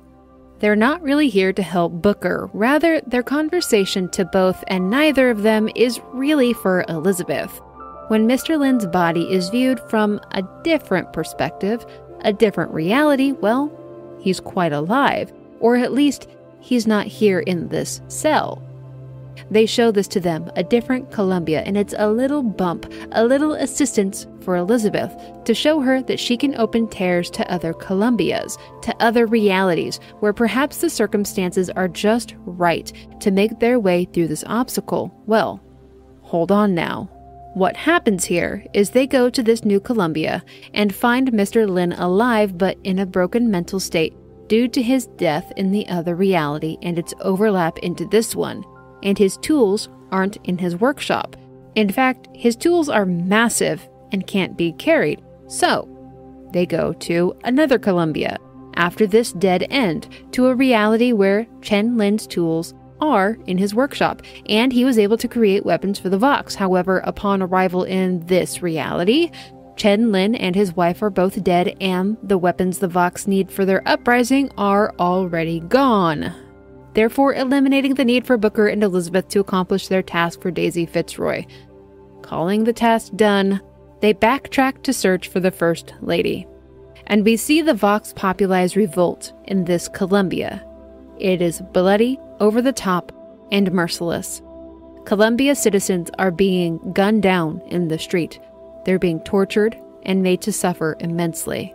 [0.62, 2.48] they're not really here to help Booker.
[2.52, 7.60] Rather, their conversation to both and neither of them is really for Elizabeth.
[8.06, 8.56] When Mr.
[8.56, 11.84] Lin's body is viewed from a different perspective,
[12.20, 13.72] a different reality, well,
[14.20, 16.28] he's quite alive, or at least
[16.60, 18.62] he's not here in this cell.
[19.50, 23.54] They show this to them, a different Columbia, and it's a little bump, a little
[23.54, 25.14] assistance for Elizabeth
[25.44, 30.32] to show her that she can open tears to other Columbias, to other realities where
[30.32, 35.14] perhaps the circumstances are just right to make their way through this obstacle.
[35.26, 35.60] Well,
[36.22, 37.10] hold on now.
[37.54, 40.42] What happens here is they go to this new Columbia
[40.72, 41.68] and find Mr.
[41.68, 44.14] Lin alive but in a broken mental state
[44.48, 48.64] due to his death in the other reality and its overlap into this one
[49.02, 51.36] and his tools aren't in his workshop.
[51.74, 55.22] In fact, his tools are massive and can't be carried.
[55.48, 55.88] So,
[56.52, 58.38] they go to another Columbia
[58.74, 64.22] after this dead end to a reality where Chen Lin's tools are in his workshop,
[64.46, 66.54] and he was able to create weapons for the Vox.
[66.54, 69.30] However, upon arrival in this reality,
[69.76, 73.64] Chen Lin and his wife are both dead, and the weapons the Vox need for
[73.64, 76.32] their uprising are already gone
[76.94, 81.44] therefore eliminating the need for Booker and Elizabeth to accomplish their task for Daisy Fitzroy.
[82.22, 83.60] Calling the task done,
[84.00, 86.46] they backtrack to search for the First Lady.
[87.06, 90.64] And we see the Vox Populi's revolt in this Columbia.
[91.18, 93.12] It is bloody, over the top,
[93.50, 94.42] and merciless.
[95.04, 98.40] Columbia citizens are being gunned down in the street.
[98.84, 101.74] They're being tortured and made to suffer immensely.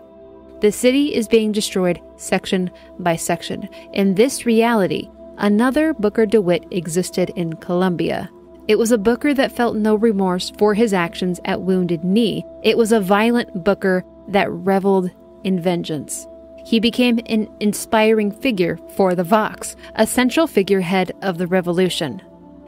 [0.59, 3.69] The city is being destroyed section by section.
[3.93, 8.31] In this reality, another Booker DeWitt existed in Columbia.
[8.67, 12.43] It was a Booker that felt no remorse for his actions at Wounded Knee.
[12.63, 15.11] It was a violent Booker that reveled
[15.43, 16.27] in vengeance.
[16.65, 22.19] He became an inspiring figure for the Vox, a central figurehead of the revolution.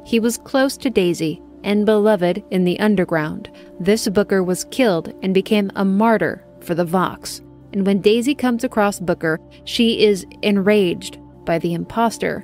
[0.06, 3.49] He was close to Daisy and beloved in the underground.
[3.80, 7.41] This Booker was killed and became a martyr for the Vox
[7.73, 12.43] and when Daisy comes across Booker, she is enraged by the impostor,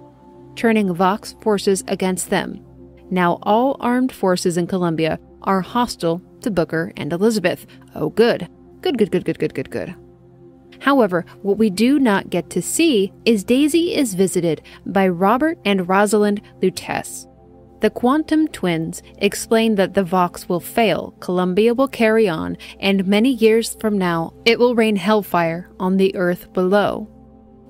[0.55, 2.63] turning Vox forces against them.
[3.09, 7.65] Now, all armed forces in Columbia are hostile to Booker and Elizabeth.
[7.93, 8.47] Oh, good.
[8.81, 9.95] Good, good, good, good, good, good, good.
[10.79, 15.88] However, what we do not get to see is Daisy is visited by Robert and
[15.88, 17.24] Rosalind Lutece.
[17.85, 23.29] The quantum twins explain that the Vox will fail, Columbia will carry on, and many
[23.29, 27.07] years from now, it will rain hellfire on the earth below.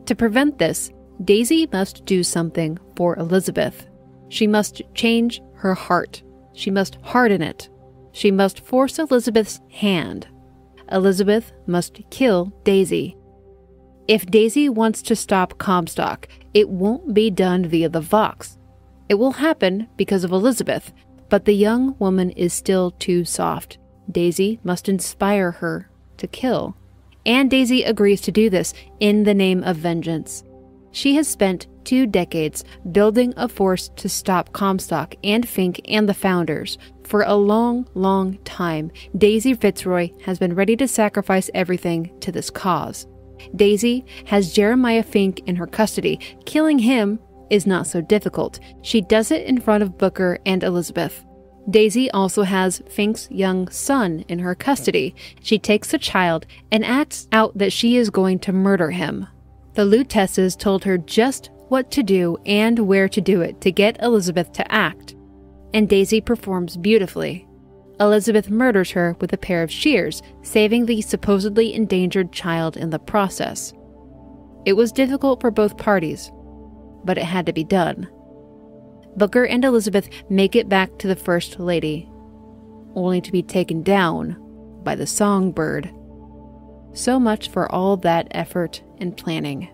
[0.06, 0.90] To prevent this,
[1.22, 3.90] Daisy must do something for Elizabeth.
[4.30, 6.24] She must change her heart.
[6.54, 7.68] She must harden it.
[8.14, 10.30] She must force Elizabeth's hand.
[10.94, 13.18] Elizabeth must kill Daisy.
[14.08, 18.55] If Daisy wants to stop Comstock, it won't be done via the Vox.
[19.08, 20.92] It will happen because of Elizabeth,
[21.30, 23.78] but the young woman is still too soft.
[24.10, 26.76] Daisy must inspire her to kill.
[27.26, 30.44] And Daisy agrees to do this in the name of vengeance.
[30.92, 36.14] She has spent two decades building a force to stop Comstock and Fink and the
[36.14, 36.78] founders.
[37.04, 42.50] For a long, long time, Daisy Fitzroy has been ready to sacrifice everything to this
[42.50, 43.08] cause.
[43.56, 48.60] Daisy has Jeremiah Fink in her custody, killing him is not so difficult.
[48.82, 51.26] She does it in front of Booker and Elizabeth.
[51.70, 55.16] Daisy also has Fink's young son in her custody.
[55.42, 59.28] She takes the child and acts out that she is going to murder him.
[59.74, 64.02] The Luteces told her just what to do and where to do it to get
[64.02, 65.16] Elizabeth to act.
[65.74, 67.48] And Daisy performs beautifully.
[68.00, 73.00] Elizabeth murders her with a pair of shears, saving the supposedly endangered child in the
[73.00, 73.74] process.
[74.66, 76.32] It was difficult for both parties,
[77.06, 78.10] but it had to be done.
[79.16, 82.10] Booker and Elizabeth make it back to the First Lady,
[82.96, 84.36] only to be taken down
[84.84, 85.90] by the songbird.
[86.94, 89.70] So much for all that effort and planning.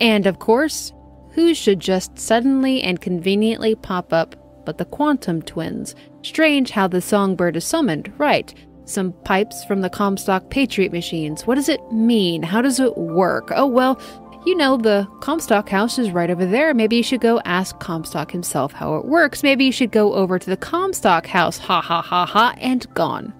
[0.00, 0.92] And of course,
[1.32, 5.94] who should just suddenly and conveniently pop up but the Quantum twins?
[6.22, 8.54] Strange how the songbird is summoned, right?
[8.86, 11.46] Some pipes from the Comstock Patriot machines.
[11.46, 12.42] What does it mean?
[12.42, 13.50] How does it work?
[13.54, 14.00] Oh, well,
[14.44, 16.74] you know, the Comstock house is right over there.
[16.74, 19.42] Maybe you should go ask Comstock himself how it works.
[19.42, 21.58] Maybe you should go over to the Comstock house.
[21.58, 23.32] Ha ha ha ha, and gone.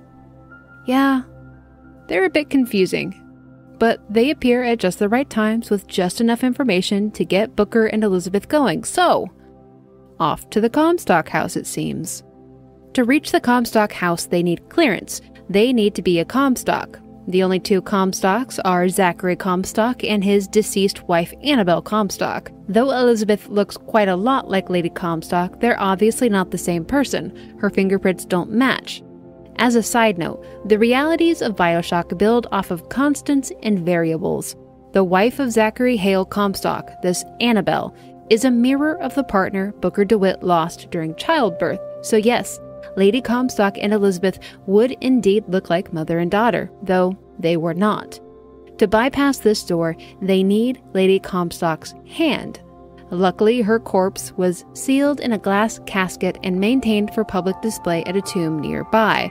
[0.86, 1.22] Yeah,
[2.08, 3.20] they're a bit confusing.
[3.78, 7.86] But they appear at just the right times with just enough information to get Booker
[7.86, 8.84] and Elizabeth going.
[8.84, 9.28] So,
[10.20, 12.22] off to the Comstock house, it seems.
[12.94, 15.20] To reach the Comstock house, they need clearance.
[15.50, 17.00] They need to be a Comstock.
[17.26, 22.50] The only two Comstocks are Zachary Comstock and his deceased wife Annabelle Comstock.
[22.68, 27.56] Though Elizabeth looks quite a lot like Lady Comstock, they're obviously not the same person.
[27.58, 29.02] Her fingerprints don't match.
[29.56, 34.54] As a side note, the realities of Bioshock build off of constants and variables.
[34.92, 37.94] The wife of Zachary Hale Comstock, this Annabelle,
[38.30, 41.80] is a mirror of the partner Booker DeWitt lost during childbirth.
[42.02, 42.58] So, yes,
[42.96, 48.20] Lady Comstock and Elizabeth would indeed look like mother and daughter, though they were not.
[48.78, 52.60] To bypass this door, they need Lady Comstock's hand.
[53.10, 58.16] Luckily, her corpse was sealed in a glass casket and maintained for public display at
[58.16, 59.30] a tomb nearby.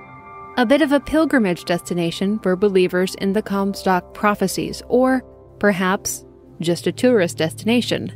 [0.58, 5.24] A bit of a pilgrimage destination for believers in the Comstock prophecies, or
[5.60, 6.24] perhaps
[6.62, 8.14] just a tourist destination.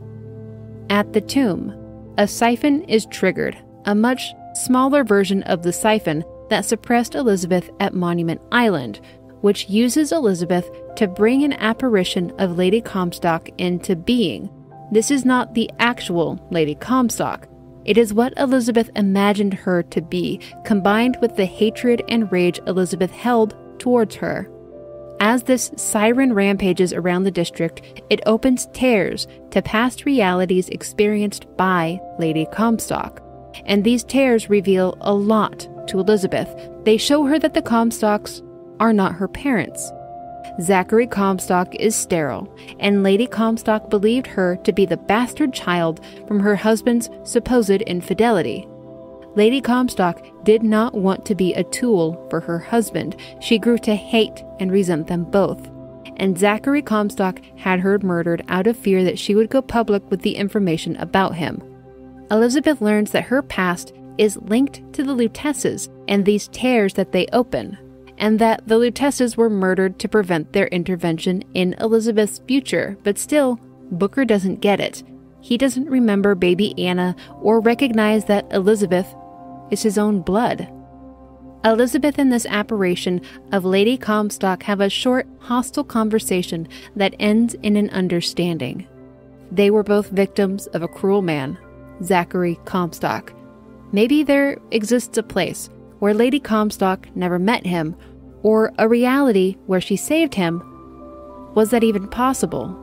[0.89, 1.73] At the tomb,
[2.17, 7.93] a siphon is triggered, a much smaller version of the siphon that suppressed Elizabeth at
[7.93, 8.99] Monument Island,
[9.41, 14.49] which uses Elizabeth to bring an apparition of Lady Comstock into being.
[14.91, 17.47] This is not the actual Lady Comstock.
[17.85, 23.11] It is what Elizabeth imagined her to be, combined with the hatred and rage Elizabeth
[23.11, 24.49] held towards her.
[25.19, 31.99] As this siren rampages around the district, it opens tears to past realities experienced by
[32.19, 33.21] Lady Comstock
[33.65, 36.49] and these tears reveal a lot to Elizabeth.
[36.83, 38.41] They show her that the Comstocks
[38.79, 39.91] are not her parents.
[40.61, 46.39] Zachary Comstock is sterile, and Lady Comstock believed her to be the bastard child from
[46.39, 48.67] her husband's supposed infidelity.
[49.35, 53.15] Lady Comstock did not want to be a tool for her husband.
[53.39, 55.69] She grew to hate and resent them both.
[56.15, 60.21] And Zachary Comstock had her murdered out of fear that she would go public with
[60.21, 61.61] the information about him.
[62.29, 67.27] Elizabeth learns that her past is linked to the Luteces and these tears that they
[67.31, 67.77] open,
[68.17, 72.97] and that the Luteces were murdered to prevent their intervention in Elizabeth's future.
[73.03, 73.59] But still,
[73.91, 75.03] Booker doesn't get it.
[75.39, 79.07] He doesn't remember baby Anna or recognize that Elizabeth
[79.71, 80.67] is his own blood.
[81.63, 87.77] Elizabeth and this apparition of Lady Comstock have a short, hostile conversation that ends in
[87.77, 88.87] an understanding.
[89.51, 91.57] They were both victims of a cruel man
[92.03, 93.33] Zachary Comstock.
[93.91, 97.95] Maybe there exists a place where Lady Comstock never met him,
[98.43, 100.61] or a reality where she saved him.
[101.55, 102.75] Was that even possible?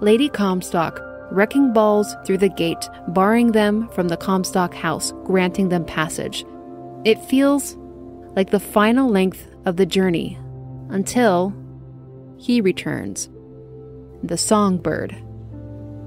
[0.00, 1.00] Lady Comstock
[1.32, 6.44] wrecking balls through the gate, barring them from the Comstock house, granting them passage.
[7.04, 7.76] It feels
[8.36, 10.38] like the final length of the journey
[10.90, 11.54] until
[12.36, 13.30] he returns.
[14.22, 15.16] The songbird.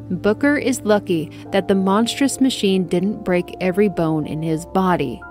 [0.10, 5.22] Booker is lucky that the monstrous machine didn't break every bone in his body.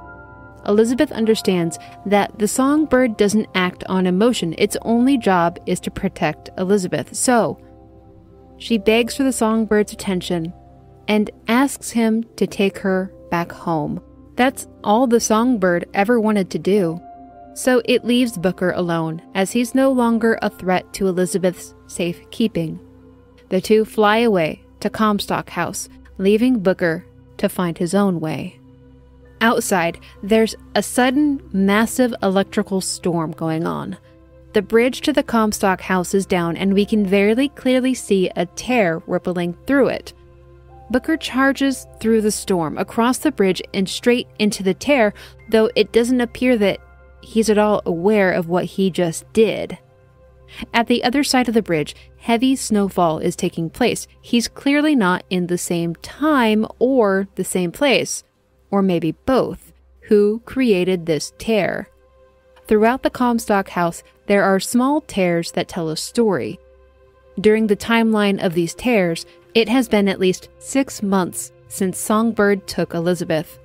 [0.66, 6.50] Elizabeth understands that the songbird doesn't act on emotion, its only job is to protect
[6.58, 7.14] Elizabeth.
[7.14, 7.60] So,
[8.56, 10.52] she begs for the songbird's attention
[11.06, 14.00] and asks him to take her back home.
[14.36, 17.00] That's all the songbird ever wanted to do.
[17.54, 22.80] So it leaves Booker alone, as he's no longer a threat to Elizabeth's safekeeping.
[23.50, 27.06] The two fly away to Comstock House, leaving Booker
[27.38, 28.60] to find his own way.
[29.40, 33.96] Outside, there's a sudden, massive electrical storm going on.
[34.52, 38.44] The bridge to the Comstock house is down, and we can very clearly see a
[38.44, 40.12] tear rippling through it.
[40.90, 45.14] Booker charges through the storm, across the bridge, and straight into the tear,
[45.48, 46.78] though it doesn't appear that
[47.22, 49.78] he's at all aware of what he just did.
[50.72, 54.06] At the other side of the bridge, heavy snowfall is taking place.
[54.20, 58.24] He's clearly not in the same time or the same place,
[58.70, 59.72] or maybe both.
[60.08, 61.88] Who created this tear?
[62.66, 66.58] Throughout the Comstock house, there are small tears that tell a story.
[67.38, 72.66] During the timeline of these tears, it has been at least six months since Songbird
[72.66, 73.58] took Elizabeth.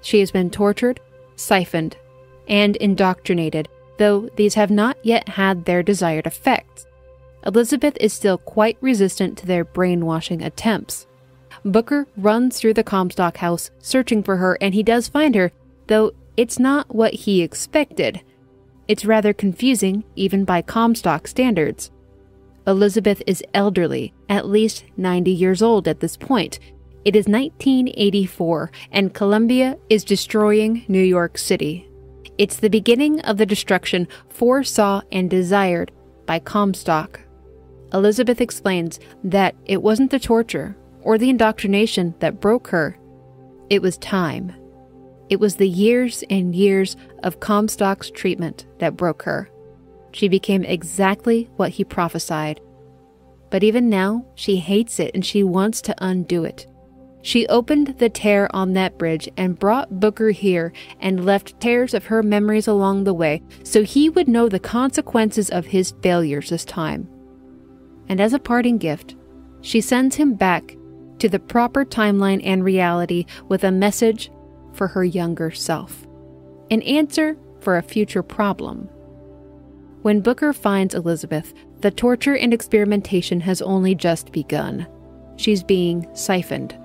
[0.00, 1.00] She has been tortured,
[1.36, 1.96] siphoned,
[2.48, 3.68] and indoctrinated,
[4.02, 6.86] though these have not yet had their desired effects.
[7.46, 11.06] Elizabeth is still quite resistant to their brainwashing attempts.
[11.64, 15.52] Booker runs through the Comstock house searching for her, and he does find her,
[15.86, 18.20] though it's not what he expected.
[18.88, 21.92] It's rather confusing, even by Comstock standards.
[22.66, 26.58] Elizabeth is elderly, at least 90 years old at this point.
[27.04, 31.88] It is 1984, and Columbia is destroying New York City.
[32.38, 35.92] It's the beginning of the destruction foresaw and desired
[36.26, 37.20] by Comstock.
[37.92, 42.96] Elizabeth explains that it wasn't the torture or the indoctrination that broke her,
[43.68, 44.54] it was time.
[45.28, 49.50] It was the years and years of Comstock's treatment that broke her.
[50.12, 52.60] She became exactly what he prophesied.
[53.50, 56.66] But even now, she hates it and she wants to undo it.
[57.22, 62.06] She opened the tear on that bridge and brought Booker here and left tears of
[62.06, 66.64] her memories along the way so he would know the consequences of his failures this
[66.64, 67.08] time.
[68.08, 69.14] And as a parting gift,
[69.60, 70.76] she sends him back
[71.20, 74.32] to the proper timeline and reality with a message
[74.72, 76.06] for her younger self,
[76.70, 78.88] an answer for a future problem.
[80.02, 84.88] When Booker finds Elizabeth, the torture and experimentation has only just begun.
[85.36, 86.76] She's being siphoned.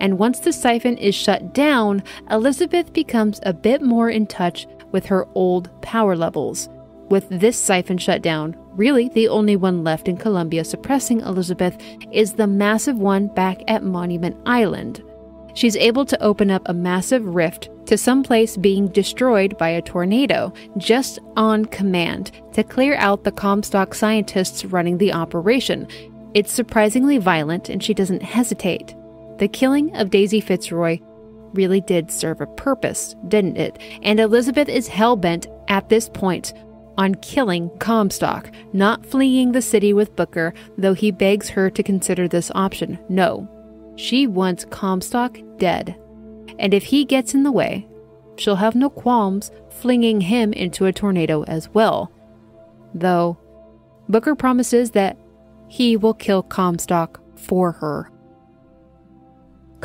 [0.00, 5.06] And once the siphon is shut down, Elizabeth becomes a bit more in touch with
[5.06, 6.68] her old power levels.
[7.08, 11.76] With this siphon shut down, really the only one left in Columbia suppressing Elizabeth
[12.12, 15.02] is the massive one back at Monument Island.
[15.54, 19.82] She's able to open up a massive rift to some place being destroyed by a
[19.82, 25.86] tornado, just on command, to clear out the Comstock scientists running the operation.
[26.34, 28.96] It's surprisingly violent, and she doesn't hesitate.
[29.38, 31.00] The killing of Daisy Fitzroy
[31.52, 33.78] really did serve a purpose, didn't it?
[34.02, 36.52] And Elizabeth is hell bent at this point
[36.96, 42.28] on killing Comstock, not fleeing the city with Booker, though he begs her to consider
[42.28, 42.98] this option.
[43.08, 43.48] No,
[43.96, 45.96] she wants Comstock dead.
[46.58, 47.88] And if he gets in the way,
[48.36, 52.12] she'll have no qualms flinging him into a tornado as well.
[52.94, 53.38] Though,
[54.08, 55.16] Booker promises that
[55.66, 58.10] he will kill Comstock for her.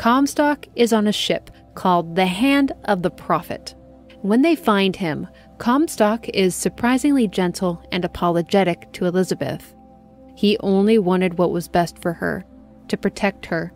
[0.00, 3.74] Comstock is on a ship called the Hand of the Prophet.
[4.22, 5.28] When they find him,
[5.58, 9.74] Comstock is surprisingly gentle and apologetic to Elizabeth.
[10.34, 12.46] He only wanted what was best for her,
[12.88, 13.74] to protect her.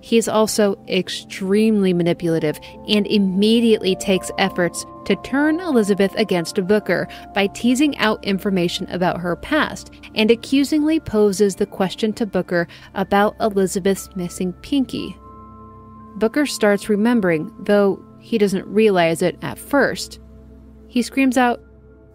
[0.00, 7.48] He is also extremely manipulative and immediately takes efforts to turn Elizabeth against Booker by
[7.48, 14.08] teasing out information about her past and accusingly poses the question to Booker about Elizabeth's
[14.14, 15.16] missing pinky.
[16.16, 20.20] Booker starts remembering, though he doesn't realize it at first.
[20.88, 21.62] He screams out,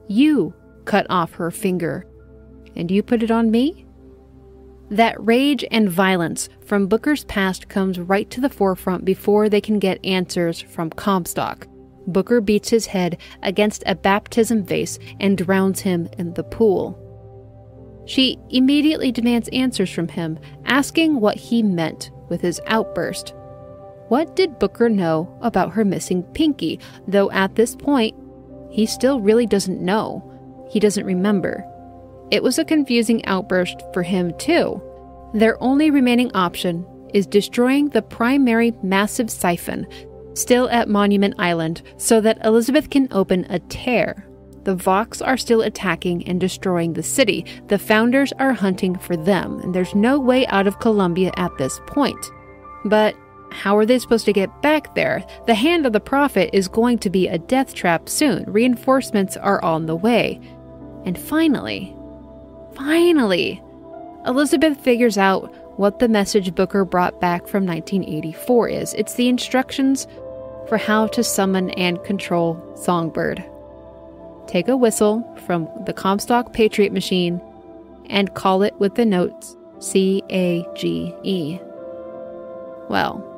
[0.07, 0.53] You
[0.85, 2.07] cut off her finger,
[2.75, 3.85] and you put it on me?
[4.89, 9.77] That rage and violence from Booker's past comes right to the forefront before they can
[9.77, 11.67] get answers from Comstock.
[12.07, 17.05] Booker beats his head against a baptism vase and drowns him in the pool.
[18.07, 23.35] She immediately demands answers from him, asking what he meant with his outburst.
[24.09, 28.15] What did Booker know about her missing pinky, though at this point,
[28.71, 30.67] he still really doesn't know.
[30.69, 31.63] He doesn't remember.
[32.31, 34.81] It was a confusing outburst for him, too.
[35.33, 39.87] Their only remaining option is destroying the primary massive siphon
[40.33, 44.25] still at Monument Island so that Elizabeth can open a tear.
[44.63, 47.45] The Vox are still attacking and destroying the city.
[47.67, 51.79] The founders are hunting for them, and there's no way out of Columbia at this
[51.87, 52.31] point.
[52.85, 53.15] But
[53.51, 55.23] how are they supposed to get back there?
[55.47, 58.43] The hand of the prophet is going to be a death trap soon.
[58.45, 60.39] Reinforcements are on the way.
[61.05, 61.95] And finally,
[62.75, 63.61] finally,
[64.25, 68.93] Elizabeth figures out what the message Booker brought back from 1984 is.
[68.95, 70.07] It's the instructions
[70.67, 73.43] for how to summon and control Songbird.
[74.47, 77.41] Take a whistle from the Comstock Patriot machine
[78.09, 81.59] and call it with the notes C A G E.
[82.89, 83.28] Well,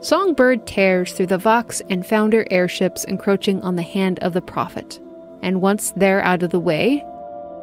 [0.00, 5.00] Songbird tears through the Vox and Founder airships encroaching on the hand of the Prophet,
[5.42, 7.04] and once they're out of the way,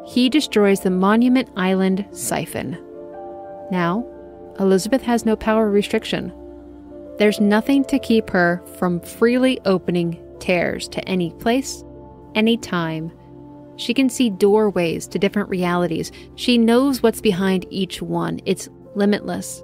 [0.06, 2.72] he destroys the Monument Island siphon.
[3.70, 4.06] Now,
[4.60, 6.32] Elizabeth has no power restriction.
[7.18, 11.82] There's nothing to keep her from freely opening tears to any place,
[12.34, 13.10] any time.
[13.76, 16.12] She can see doorways to different realities.
[16.34, 18.40] She knows what's behind each one.
[18.44, 19.62] It's limitless.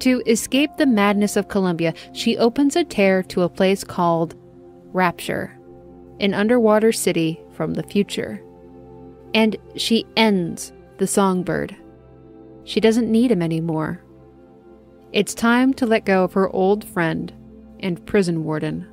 [0.00, 4.36] To escape the madness of Columbia, she opens a tear to a place called
[4.92, 5.58] Rapture,
[6.20, 8.42] an underwater city from the future.
[9.34, 11.76] And she ends the songbird.
[12.64, 14.04] She doesn't need him anymore.
[15.12, 17.32] It's time to let go of her old friend
[17.80, 18.86] and prison warden.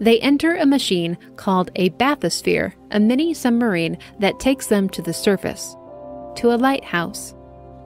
[0.00, 5.12] They enter a machine called a bathysphere, a mini submarine that takes them to the
[5.12, 5.76] surface,
[6.36, 7.34] to a lighthouse.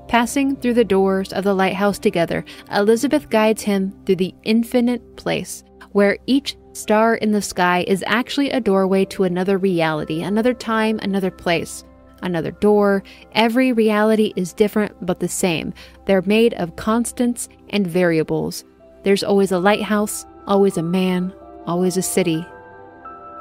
[0.08, 5.64] Passing through the doors of the lighthouse together, Elizabeth guides him through the infinite place,
[5.92, 10.98] where each star in the sky is actually a doorway to another reality, another time,
[11.02, 11.84] another place,
[12.22, 13.02] another door.
[13.32, 15.72] Every reality is different but the same.
[16.06, 18.64] They're made of constants and variables.
[19.02, 21.32] There's always a lighthouse, always a man,
[21.66, 22.44] always a city.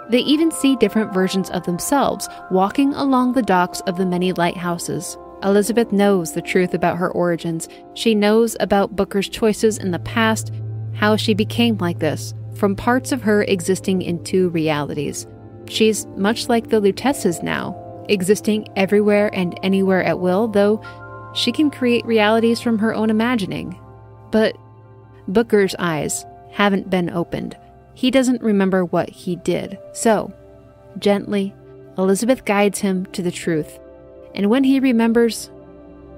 [0.10, 5.18] They even see different versions of themselves walking along the docks of the many lighthouses.
[5.44, 7.68] Elizabeth knows the truth about her origins.
[7.94, 10.52] She knows about Booker's choices in the past,
[10.94, 15.26] how she became like this, from parts of her existing in two realities.
[15.68, 20.84] She's much like the Luteces now, existing everywhere and anywhere at will, though
[21.34, 23.80] she can create realities from her own imagining.
[24.32, 24.58] But
[25.28, 27.58] Booker's eyes haven't been opened.
[27.94, 29.80] He doesn't remember what he did.
[29.94, 30.34] So,
[31.00, 31.54] gently,
[31.98, 33.80] Elizabeth guides him to the truth
[34.36, 35.52] and when he remembers,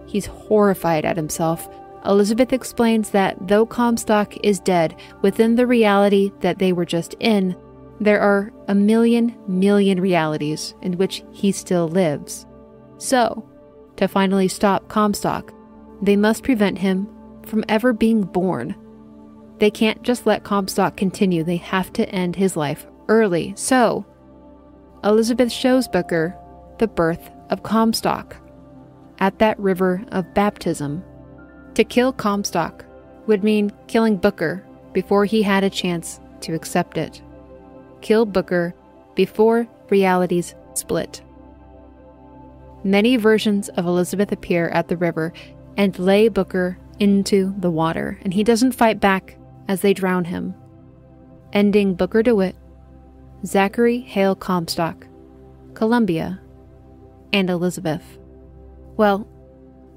[0.05, 1.68] he's horrified at himself.
[2.05, 7.55] Elizabeth explains that though Comstock is dead within the reality that they were just in,
[7.99, 12.45] there are a million million realities in which he still lives.
[12.97, 13.47] So,
[13.95, 15.53] to finally stop Comstock,
[16.01, 17.07] they must prevent him
[17.45, 18.76] from ever being born.
[19.59, 23.53] They can't just let Comstock continue, they have to end his life early.
[23.55, 24.05] So,
[25.03, 26.36] Elizabeth shows Booker
[26.80, 28.36] the birth of Comstock
[29.20, 31.04] at that river of baptism.
[31.76, 32.84] To kill Comstock
[33.28, 37.22] would mean killing Booker before he had a chance to accept it.
[38.01, 38.74] Kill Booker
[39.14, 41.22] before realities split.
[42.84, 45.32] Many versions of Elizabeth appear at the river
[45.78, 49.38] and lay Booker into the water, and he doesn't fight back
[49.68, 50.56] as they drown him,
[51.54, 52.56] ending Booker DeWitt,
[53.45, 55.08] Zachary Hale Comstock,
[55.76, 56.39] Columbia,
[57.34, 58.17] and Elizabeth.
[58.95, 59.27] Well,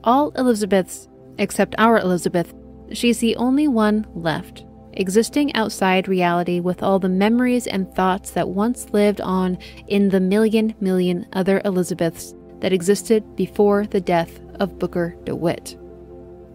[0.03, 1.09] all Elizabeths,
[1.39, 2.55] except our Elizabeth,
[2.93, 4.65] she's the only one left,
[4.95, 10.21] existing outside reality with all the memories and thoughts that once lived on in the
[10.21, 15.77] million million other Elizabeths that existed before the death of Booker DeWitt.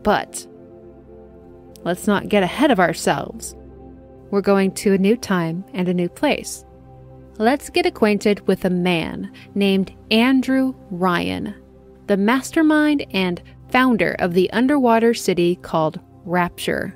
[0.04, 0.48] But
[1.84, 3.56] let's not get ahead of ourselves.
[4.32, 6.66] We're going to a new time and a new place
[7.38, 11.56] let's get acquainted with a man named Andrew Ryan,
[12.08, 16.94] the mastermind and founder of the underwater city called Rapture.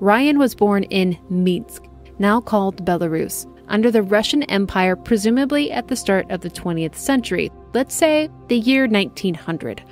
[0.00, 1.84] Ryan was born in Minsk,
[2.18, 7.50] now called Belarus, under the Russian Empire, presumably at the start of the 20th century,
[7.74, 9.82] let's say the year 1900.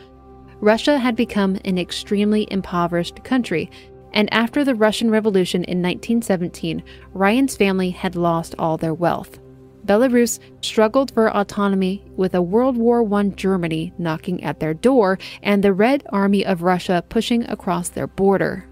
[0.60, 3.70] Russia had become an extremely impoverished country,
[4.14, 6.82] and after the Russian Revolution in 1917,
[7.12, 9.38] Ryan's family had lost all their wealth.
[9.86, 15.62] Belarus struggled for autonomy with a World War I Germany knocking at their door and
[15.62, 18.68] the Red Army of Russia pushing across their border.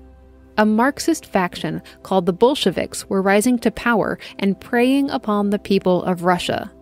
[0.58, 6.02] A Marxist faction called the Bolsheviks were rising to power and preying upon the people
[6.02, 6.72] of Russia.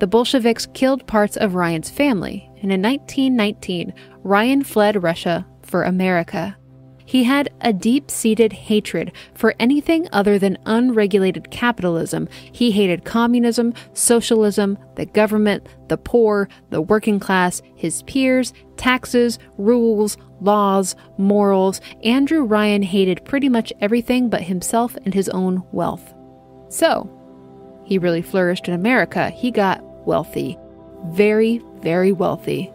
[0.00, 6.56] The Bolsheviks killed parts of Ryan's family, and in 1919, Ryan fled Russia for America.
[7.08, 12.28] He had a deep seated hatred for anything other than unregulated capitalism.
[12.52, 20.18] He hated communism, socialism, the government, the poor, the working class, his peers, taxes, rules,
[20.42, 21.80] laws, morals.
[22.04, 26.12] Andrew Ryan hated pretty much everything but himself and his own wealth.
[26.68, 27.10] So,
[27.86, 29.30] he really flourished in America.
[29.30, 30.58] He got wealthy.
[31.06, 32.70] Very, very wealthy.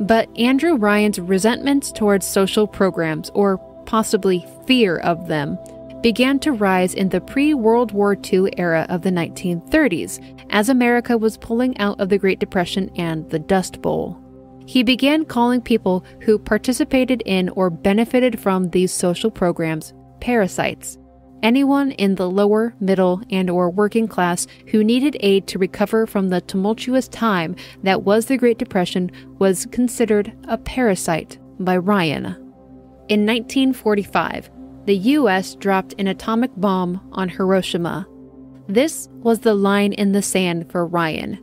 [0.00, 5.58] But Andrew Ryan's resentments towards social programs, or possibly fear of them,
[6.02, 10.20] began to rise in the pre World War II era of the 1930s
[10.50, 14.20] as America was pulling out of the Great Depression and the Dust Bowl.
[14.66, 20.98] he began calling people who participated in or benefited from these social programs parasites.
[21.44, 26.30] Anyone in the lower, middle, and or working class who needed aid to recover from
[26.30, 32.24] the tumultuous time that was the Great Depression was considered a parasite by Ryan.
[33.10, 34.50] In 1945,
[34.86, 38.06] the US dropped an atomic bomb on Hiroshima.
[38.66, 41.38] This was the line in the sand for Ryan.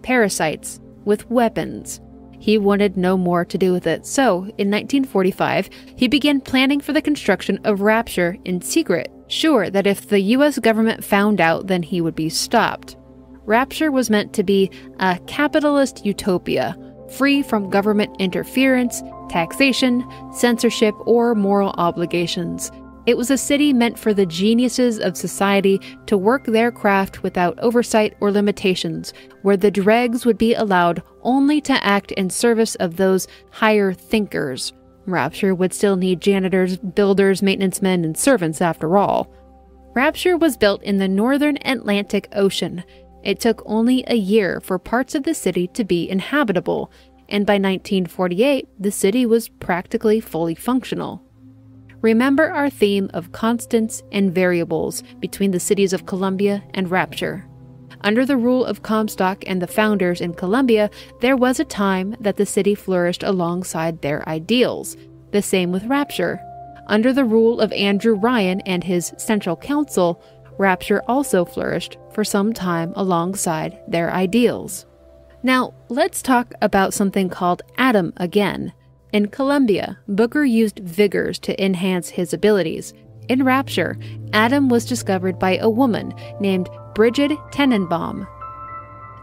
[0.00, 2.00] Parasites with weapons.
[2.38, 6.94] He wanted no more to do with it, so in 1945, he began planning for
[6.94, 11.82] the construction of Rapture in secret, sure that if the US government found out, then
[11.82, 12.96] he would be stopped.
[13.46, 14.70] Rapture was meant to be
[15.00, 16.76] a capitalist utopia,
[17.16, 22.70] free from government interference, taxation, censorship, or moral obligations.
[23.06, 27.58] It was a city meant for the geniuses of society to work their craft without
[27.58, 29.12] oversight or limitations,
[29.42, 34.72] where the dregs would be allowed only to act in service of those higher thinkers.
[35.06, 39.30] Rapture would still need janitors, builders, maintenance men, and servants after all.
[39.94, 42.82] Rapture was built in the northern Atlantic Ocean.
[43.22, 46.90] It took only a year for parts of the city to be inhabitable,
[47.28, 51.22] and by 1948, the city was practically fully functional.
[52.00, 57.46] Remember our theme of constants and variables between the cities of Columbia and Rapture.
[58.04, 60.90] Under the rule of Comstock and the founders in Columbia,
[61.22, 64.94] there was a time that the city flourished alongside their ideals.
[65.30, 66.38] The same with Rapture.
[66.86, 70.22] Under the rule of Andrew Ryan and his Central Council,
[70.58, 74.84] Rapture also flourished for some time alongside their ideals.
[75.42, 78.74] Now, let's talk about something called Adam again.
[79.12, 82.92] In Columbia, Booker used vigors to enhance his abilities.
[83.30, 83.96] In Rapture,
[84.34, 88.26] Adam was discovered by a woman named Brigid Tenenbaum.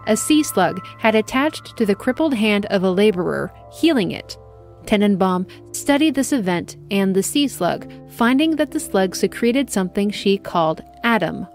[0.08, 4.38] A sea slug had attached to the crippled hand of a laborer, healing it.
[4.86, 10.38] Tenenbaum studied this event and the sea slug, finding that the slug secreted something she
[10.38, 11.48] called Adam.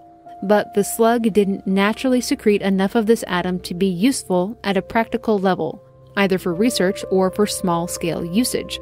[0.43, 4.83] But the slug didn't naturally secrete enough of this Adam to be useful at a
[4.83, 5.83] practical level
[6.17, 8.81] either for research or for small scale usage.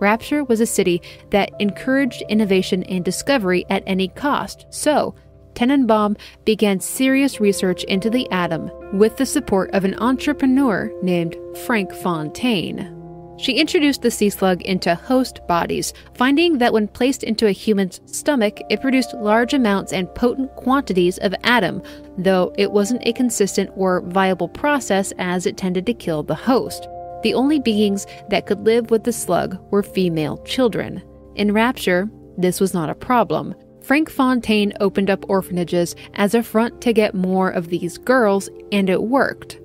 [0.00, 5.14] Rapture was a city that encouraged innovation and discovery at any cost, so
[5.56, 11.34] Tenenbaum began serious research into the Adam with the support of an entrepreneur named
[11.64, 12.92] Frank Fontaine.
[13.38, 18.00] She introduced the sea slug into host bodies, finding that when placed into a human's
[18.06, 21.82] stomach, it produced large amounts and potent quantities of Adam,
[22.16, 26.88] though it wasn't a consistent or viable process as it tended to kill the host.
[27.22, 31.02] The only beings that could live with the slug were female children.
[31.34, 33.54] In Rapture, this was not a problem.
[33.86, 38.90] Frank Fontaine opened up orphanages as a front to get more of these girls, and
[38.90, 39.60] it worked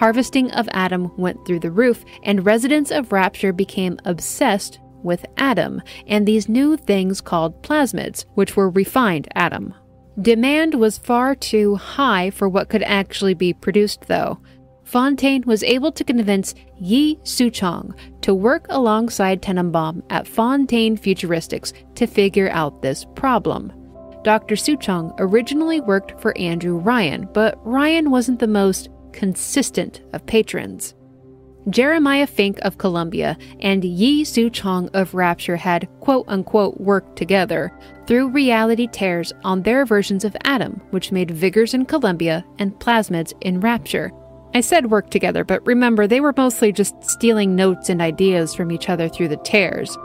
[0.00, 5.82] harvesting of Adam went through the roof, and residents of Rapture became obsessed with Adam
[6.06, 9.74] and these new things called plasmids, which were refined Adam.
[10.20, 14.38] Demand was far too high for what could actually be produced, though.
[14.90, 22.08] Fontaine was able to convince Yi Suchong to work alongside Tenenbaum at Fontaine Futuristics to
[22.08, 23.72] figure out this problem.
[24.24, 24.56] Dr.
[24.56, 30.96] Suchong originally worked for Andrew Ryan, but Ryan wasn't the most consistent of patrons.
[31.68, 37.70] Jeremiah Fink of Columbia and Yi Suchong of Rapture had quote unquote worked together
[38.08, 43.32] through reality tears on their versions of Adam, which made Vigors in Columbia and Plasmids
[43.40, 44.10] in Rapture.
[44.54, 48.72] I said work together, but remember, they were mostly just stealing notes and ideas from
[48.72, 49.96] each other through the tears.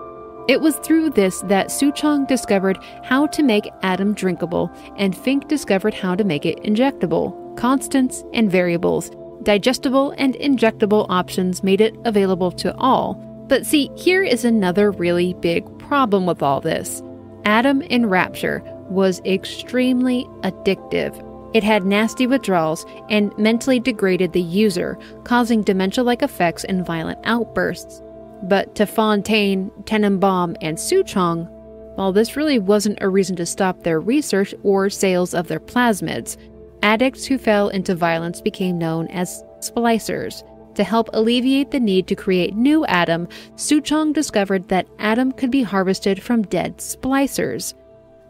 [0.47, 5.95] It was through this that Suchong discovered how to make Adam drinkable, and Fink discovered
[5.95, 9.11] how to make it injectable constants, and variables.
[9.43, 13.15] Digestible and injectable options made it available to all.
[13.47, 17.01] But see, here is another really big problem with all this.
[17.45, 21.13] Adam in Rapture was extremely addictive.
[21.55, 27.19] It had nasty withdrawals and mentally degraded the user, causing dementia like effects and violent
[27.23, 28.01] outbursts.
[28.43, 31.47] But to Fontaine, Tenenbaum, and Suchong,
[31.95, 36.35] while this really wasn't a reason to stop their research or sales of their plasmids.
[36.83, 40.43] Addicts who fell into violence became known as splicers.
[40.75, 45.63] To help alleviate the need to create new Adam, Suchong discovered that Adam could be
[45.63, 47.75] harvested from dead splicers.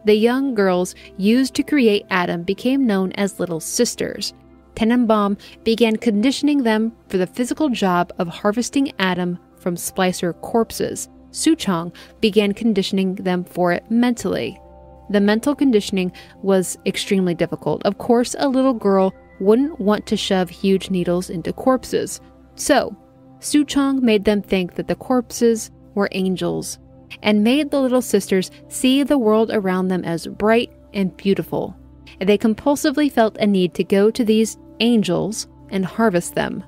[0.06, 4.34] The young girls used to create Adam became known as Little Sisters.
[4.76, 11.08] Tenenbaum began conditioning them for the physical job of harvesting Adam from splicer corpses.
[11.32, 14.60] Suchong began conditioning them for it mentally.
[15.10, 17.82] The mental conditioning was extremely difficult.
[17.84, 22.20] Of course, a little girl wouldn't want to shove huge needles into corpses.
[22.54, 22.96] So,
[23.40, 26.78] Suchong made them think that the corpses were angels
[27.22, 31.76] and made the little sisters see the world around them as bright and beautiful.
[32.20, 36.64] They compulsively felt a need to go to these angels and harvest them.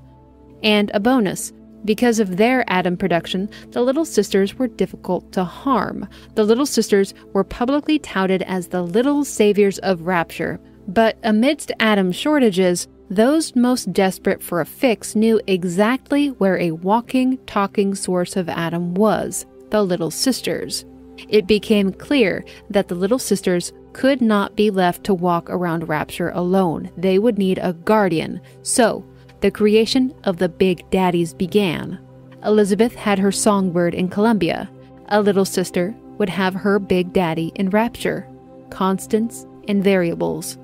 [0.62, 1.52] And a bonus,
[1.84, 6.08] because of their Adam production, the Little Sisters were difficult to harm.
[6.34, 10.60] The Little Sisters were publicly touted as the little saviors of rapture.
[10.88, 17.38] But amidst Adam shortages, those most desperate for a fix knew exactly where a walking,
[17.46, 20.84] talking source of Adam was the Little Sisters.
[21.28, 26.30] It became clear that the Little Sisters could not be left to walk around Rapture
[26.30, 26.90] alone.
[26.96, 28.40] They would need a guardian.
[28.62, 29.04] So,
[29.40, 31.98] the creation of the Big Daddies began.
[32.44, 34.70] Elizabeth had her songbird in Columbia.
[35.08, 38.28] A little sister would have her Big Daddy in Rapture,
[38.70, 40.58] constants and variables.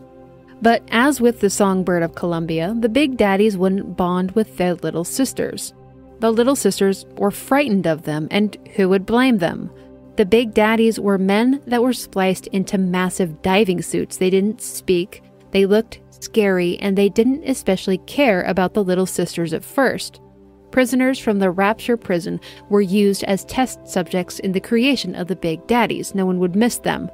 [0.63, 5.05] But as with the songbird of Columbia, the Big Daddies wouldn't bond with their little
[5.05, 5.75] sisters.
[6.21, 9.71] The little sisters were frightened of them, and who would blame them?
[10.17, 14.17] The Big Daddies were men that were spliced into massive diving suits.
[14.17, 19.53] They didn't speak, they looked scary, and they didn't especially care about the little sisters
[19.53, 20.21] at first.
[20.71, 25.37] Prisoners from the Rapture prison were used as test subjects in the creation of the
[25.37, 26.15] Big Daddies.
[26.15, 27.11] No one would miss them.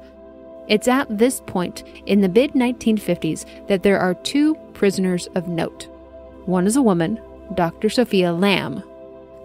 [0.67, 5.83] It's at this point, in the mid 1950s, that there are two prisoners of note.
[6.45, 7.19] One is a woman,
[7.53, 7.89] Dr.
[7.89, 8.83] Sophia Lamb.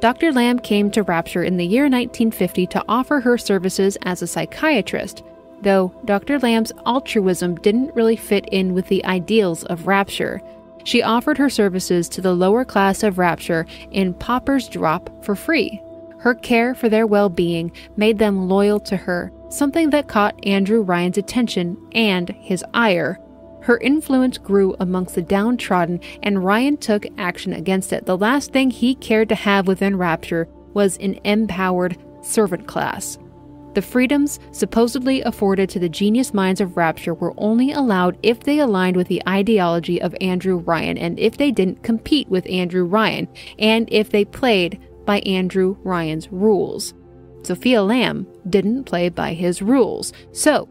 [0.01, 0.31] Dr.
[0.31, 5.23] Lamb came to Rapture in the year 1950 to offer her services as a psychiatrist,
[5.63, 6.39] though Dr.
[6.39, 10.43] Lamb's altruism didn't really fit in with the ideals of Rapture.
[10.85, 15.83] She offered her services to the lower class of Rapture in Pauper's Drop for free.
[16.19, 20.83] Her care for their well being made them loyal to her, something that caught Andrew
[20.83, 23.19] Ryan's attention and his ire.
[23.67, 28.07] Her influence grew amongst the downtrodden, and Ryan took action against it.
[28.07, 33.19] The last thing he cared to have within Rapture was an empowered servant class.
[33.75, 38.61] The freedoms supposedly afforded to the genius minds of Rapture were only allowed if they
[38.61, 43.27] aligned with the ideology of Andrew Ryan and if they didn't compete with Andrew Ryan
[43.59, 46.95] and if they played by Andrew Ryan's rules.
[47.43, 50.69] Sophia Lamb didn't play by his rules, so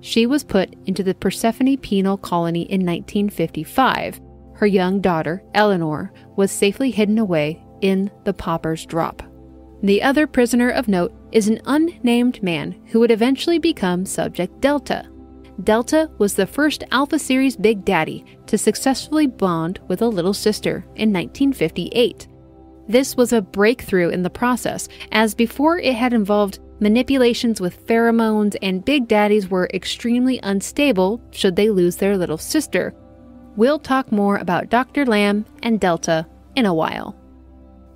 [0.00, 4.20] she was put into the Persephone Penal Colony in 1955.
[4.54, 9.22] Her young daughter, Eleanor, was safely hidden away in the Pauper's Drop.
[9.82, 15.06] The other prisoner of note is an unnamed man who would eventually become Subject Delta.
[15.62, 20.84] Delta was the first Alpha Series Big Daddy to successfully bond with a little sister
[20.96, 22.28] in 1958.
[22.88, 28.54] This was a breakthrough in the process, as before it had involved Manipulations with pheromones
[28.60, 32.94] and big daddies were extremely unstable should they lose their little sister.
[33.56, 35.06] We'll talk more about Dr.
[35.06, 37.16] Lamb and Delta in a while.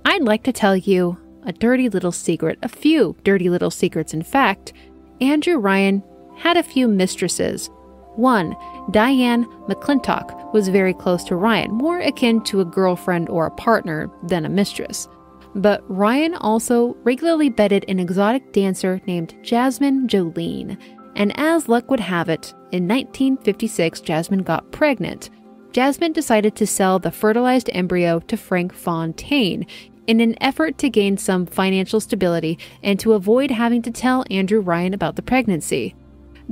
[0.03, 4.23] I'd like to tell you a dirty little secret, a few dirty little secrets, in
[4.23, 4.73] fact.
[5.19, 6.03] Andrew Ryan
[6.37, 7.69] had a few mistresses.
[8.15, 8.55] One,
[8.89, 14.09] Diane McClintock, was very close to Ryan, more akin to a girlfriend or a partner
[14.23, 15.07] than a mistress.
[15.55, 20.77] But Ryan also regularly bedded an exotic dancer named Jasmine Jolene.
[21.15, 25.29] And as luck would have it, in 1956, Jasmine got pregnant.
[25.73, 29.65] Jasmine decided to sell the fertilized embryo to Frank Fontaine
[30.07, 34.59] in an effort to gain some financial stability and to avoid having to tell Andrew
[34.59, 35.95] Ryan about the pregnancy.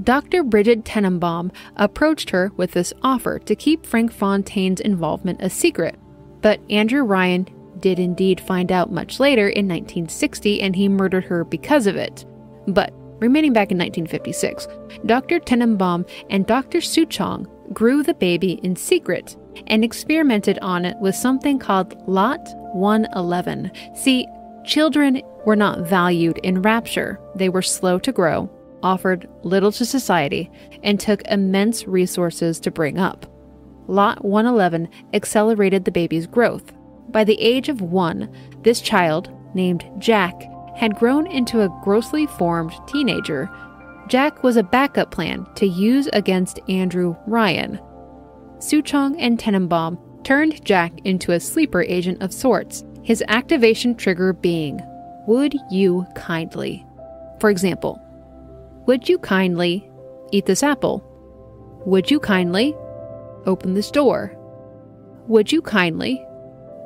[0.02, 0.44] Dr.
[0.44, 5.96] Brigid Tenenbaum approached her with this offer to keep Frank Fontaine's involvement a secret,
[6.42, 7.48] but Andrew Ryan
[7.82, 12.26] did indeed find out much later in 1960 and he murdered her because of it.
[12.68, 14.68] But remaining back in 1956,
[15.06, 15.40] Dr.
[15.40, 16.80] Tenenbaum and Dr.
[16.80, 19.36] Suchong grew the baby in secret
[19.68, 22.42] and experimented on it with something called Lot
[22.74, 23.72] 111.
[23.96, 24.28] See,
[24.66, 28.50] children were not valued in rapture, they were slow to grow,
[28.84, 30.50] offered little to society,
[30.84, 33.26] and took immense resources to bring up.
[33.88, 36.72] Lot 111 accelerated the baby's growth,
[37.12, 38.34] by the age of one,
[38.64, 40.44] this child, named Jack,
[40.76, 43.50] had grown into a grossly formed teenager.
[44.08, 47.80] Jack was a backup plan to use against Andrew Ryan.
[48.60, 54.82] Suchong and Tenenbaum turned Jack into a sleeper agent of sorts, his activation trigger being,
[55.28, 56.86] Would you kindly?
[57.40, 58.02] For example,
[58.86, 59.90] Would you kindly
[60.32, 61.04] eat this apple?
[61.86, 62.76] Would you kindly
[63.46, 64.36] open this door?
[65.28, 66.24] Would you kindly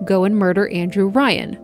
[0.03, 1.57] go and murder Andrew Ryan.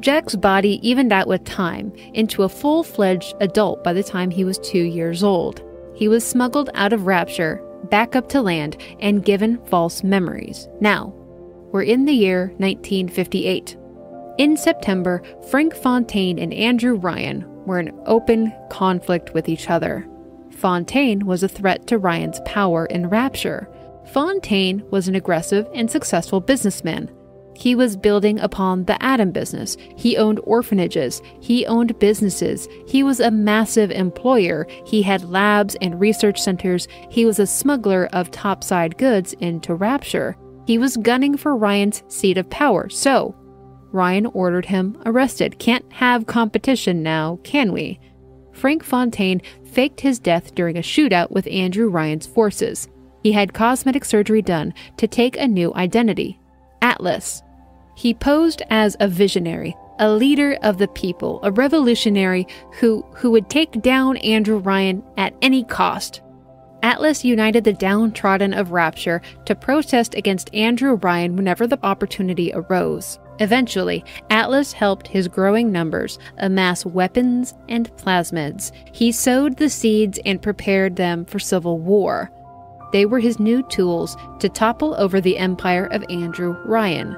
[0.00, 4.44] Jack's body evened out with time into a full fledged adult by the time he
[4.44, 5.62] was two years old.
[5.94, 10.68] He was smuggled out of Rapture, back up to land, and given false memories.
[10.80, 11.14] Now,
[11.72, 13.76] we're in the year 1958.
[14.38, 20.06] In September, Frank Fontaine and Andrew Ryan were in open conflict with each other.
[20.50, 23.68] Fontaine was a threat to Ryan's power in Rapture.
[24.12, 27.10] Fontaine was an aggressive and successful businessman.
[27.56, 29.76] He was building upon the Adam business.
[29.96, 31.22] He owned orphanages.
[31.40, 32.68] He owned businesses.
[32.86, 34.66] He was a massive employer.
[34.84, 36.86] He had labs and research centers.
[37.08, 40.36] He was a smuggler of topside goods into Rapture.
[40.66, 43.34] He was gunning for Ryan's seat of power, so
[43.92, 45.58] Ryan ordered him arrested.
[45.58, 47.98] Can't have competition now, can we?
[48.52, 52.88] Frank Fontaine faked his death during a shootout with Andrew Ryan's forces.
[53.22, 56.38] He had cosmetic surgery done to take a new identity
[56.82, 57.42] Atlas.
[57.96, 63.48] He posed as a visionary, a leader of the people, a revolutionary who, who would
[63.48, 66.20] take down Andrew Ryan at any cost.
[66.82, 73.18] Atlas united the downtrodden of Rapture to protest against Andrew Ryan whenever the opportunity arose.
[73.38, 78.72] Eventually, Atlas helped his growing numbers amass weapons and plasmids.
[78.92, 82.30] He sowed the seeds and prepared them for civil war.
[82.92, 87.16] They were his new tools to topple over the empire of Andrew Ryan.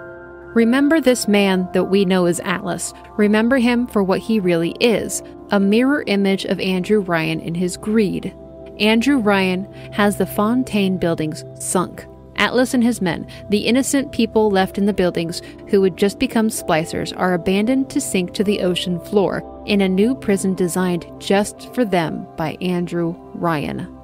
[0.54, 2.94] Remember this man that we know as Atlas.
[3.16, 7.76] Remember him for what he really is a mirror image of Andrew Ryan in his
[7.76, 8.34] greed.
[8.78, 12.06] Andrew Ryan has the Fontaine buildings sunk.
[12.36, 16.48] Atlas and his men, the innocent people left in the buildings who would just become
[16.48, 21.74] splicers, are abandoned to sink to the ocean floor in a new prison designed just
[21.74, 23.97] for them by Andrew Ryan.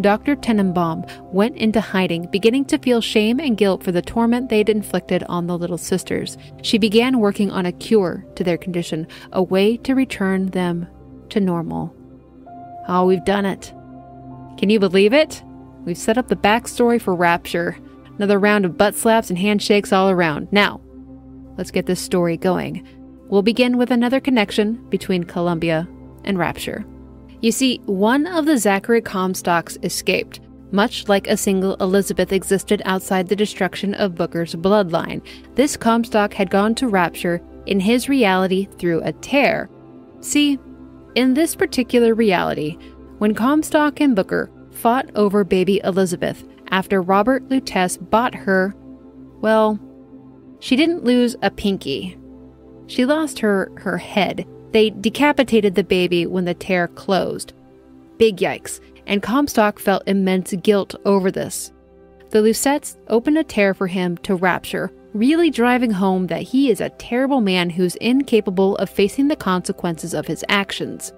[0.00, 0.34] Dr.
[0.34, 5.22] Tenenbaum went into hiding, beginning to feel shame and guilt for the torment they'd inflicted
[5.24, 6.36] on the little sisters.
[6.62, 10.88] She began working on a cure to their condition, a way to return them
[11.30, 11.94] to normal.
[12.88, 13.72] Oh, we've done it.
[14.58, 15.42] Can you believe it?
[15.84, 17.76] We've set up the backstory for Rapture.
[18.16, 20.48] Another round of butt slaps and handshakes all around.
[20.50, 20.80] Now,
[21.56, 22.86] let's get this story going.
[23.28, 25.88] We'll begin with another connection between Columbia
[26.24, 26.84] and Rapture.
[27.44, 30.40] You see, one of the Zachary Comstocks escaped,
[30.70, 35.20] much like a single Elizabeth existed outside the destruction of Booker's bloodline.
[35.54, 39.68] This Comstock had gone to Rapture in his reality through a tear.
[40.20, 40.58] See,
[41.16, 42.78] in this particular reality,
[43.18, 48.74] when Comstock and Booker fought over baby Elizabeth after Robert Lutece bought her,
[49.42, 49.78] well,
[50.60, 52.16] she didn't lose a pinky.
[52.86, 57.52] She lost her her head they decapitated the baby when the tear closed.
[58.18, 61.72] Big yikes, and Comstock felt immense guilt over this.
[62.30, 66.80] The Luteces opened a tear for him to rapture, really driving home that he is
[66.80, 71.12] a terrible man who's incapable of facing the consequences of his actions.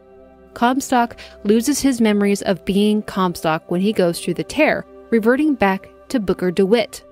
[0.53, 5.89] Comstock loses his memories of being Comstock when he goes through the tear, reverting back
[6.09, 7.03] to Booker DeWitt.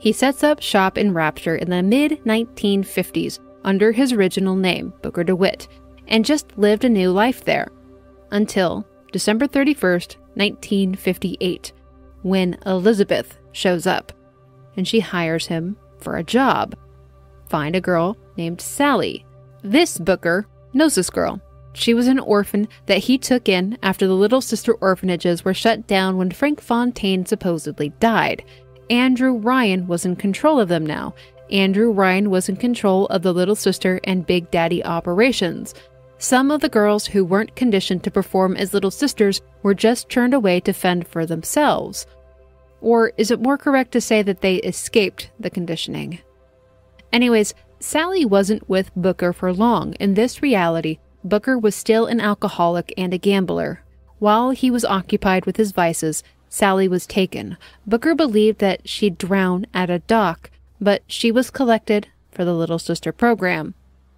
[0.00, 5.24] He sets up shop in Rapture in the mid 1950s under his original name, Booker
[5.24, 5.68] DeWitt,
[6.08, 7.68] and just lived a new life there
[8.30, 11.72] until December 31st, 1958,
[12.22, 14.12] when Elizabeth shows up
[14.76, 16.76] and she hires him for a job.
[17.48, 19.24] Find a girl named Sally.
[19.62, 21.40] This Booker knows this girl.
[21.72, 25.86] She was an orphan that he took in after the Little Sister orphanages were shut
[25.86, 28.44] down when Frank Fontaine supposedly died.
[28.90, 31.14] Andrew Ryan was in control of them now.
[31.50, 35.74] Andrew Ryan was in control of the Little Sister and Big Daddy operations.
[36.18, 40.34] Some of the girls who weren't conditioned to perform as little sisters were just turned
[40.34, 42.06] away to fend for themselves.
[42.80, 46.20] Or is it more correct to say that they escaped the conditioning?
[47.12, 49.94] Anyways, Sally wasn't with Booker for long.
[49.94, 53.82] In this reality, Booker was still an alcoholic and a gambler.
[54.18, 57.56] While he was occupied with his vices, Sally was taken.
[57.86, 60.50] Booker believed that she'd drown at a dock,
[60.80, 63.74] but she was collected for the Little Sister program.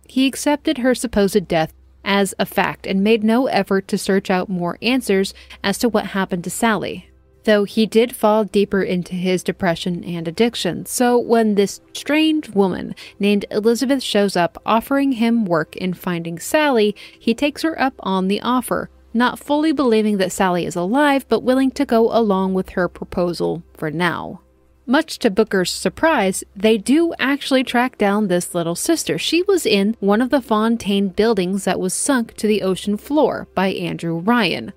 [0.09, 1.72] He accepted her supposed death
[2.07, 6.07] as a fact and made no effort to search out more answers as to what
[6.07, 7.11] happened to Sally.
[7.45, 10.87] Though he did fall deeper into his depression and addiction.
[10.87, 16.97] So when this strange woman named Elizabeth shows up offering him work in finding Sally,
[17.19, 21.43] he takes her up on the offer, not fully believing that Sally is alive, but
[21.43, 24.41] willing to go along with her proposal for now.
[24.89, 29.18] Much to Booker's surprise, they do actually track down this little sister.
[29.18, 33.49] She was in one of the Fontaine buildings that was sunk to the ocean floor
[33.57, 34.72] by Andrew Ryan.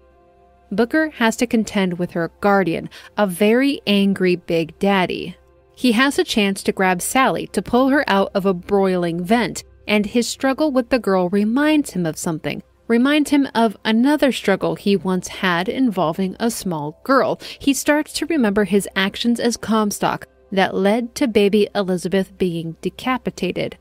[0.71, 5.37] Booker has to contend with her guardian, a very angry Big Daddy.
[5.75, 9.63] He has a chance to grab Sally to pull her out of a broiling vent,
[9.87, 14.75] and his struggle with the girl reminds him of something remind him of another struggle
[14.75, 17.39] he once had involving a small girl.
[17.59, 23.77] He starts to remember his actions as Comstock that led to baby Elizabeth being decapitated.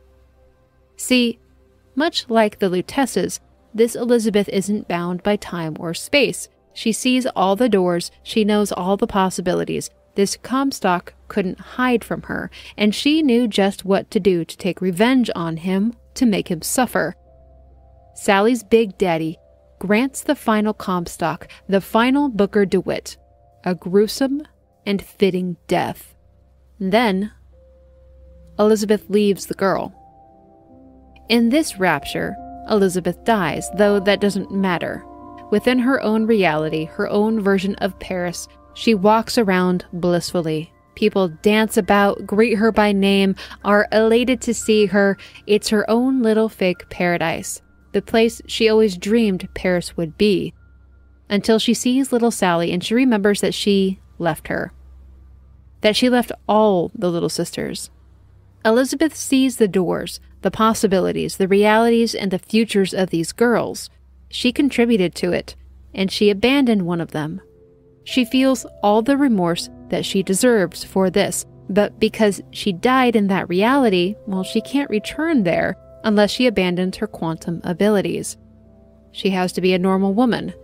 [0.97, 1.41] See,
[1.97, 3.41] much like the Luteces,
[3.75, 6.49] this Elizabeth isn't bound by time or space.
[6.75, 9.91] She sees all the doors, she knows all the possibilities.
[10.17, 14.81] This Comstock couldn't hide from her, and she knew just what to do to take
[14.81, 17.15] revenge on him, to make him suffer.
[18.21, 19.39] Sally's Big Daddy
[19.79, 23.17] grants the final Comstock, the final Booker DeWitt,
[23.63, 24.43] a gruesome
[24.85, 26.17] and fitting death.
[26.81, 27.31] Then,
[28.59, 29.95] Elizabeth leaves the girl.
[31.29, 32.35] In this rapture,
[32.69, 35.05] Elizabeth dies, though that doesn't matter.
[35.53, 40.73] Within her own reality, her own version of Paris, she walks around blissfully.
[40.97, 45.17] People dance about, greet her by name, are elated to see her.
[45.47, 47.63] It's her own little fake paradise,
[47.93, 50.55] the place she always dreamed Paris would be.
[51.29, 54.73] Until she sees little Sally and she remembers that she left her.
[55.81, 57.91] That she left all the little sisters.
[58.65, 63.89] Elizabeth sees the doors, the possibilities, the realities, and the futures of these girls.
[64.29, 65.55] She contributed to it,
[65.95, 67.41] and she abandoned one of them.
[68.05, 73.27] She feels all the remorse that she deserves for this, but because she died in
[73.29, 78.37] that reality, well, she can't return there unless she abandons her quantum abilities.
[79.13, 80.55] She has to be a normal woman.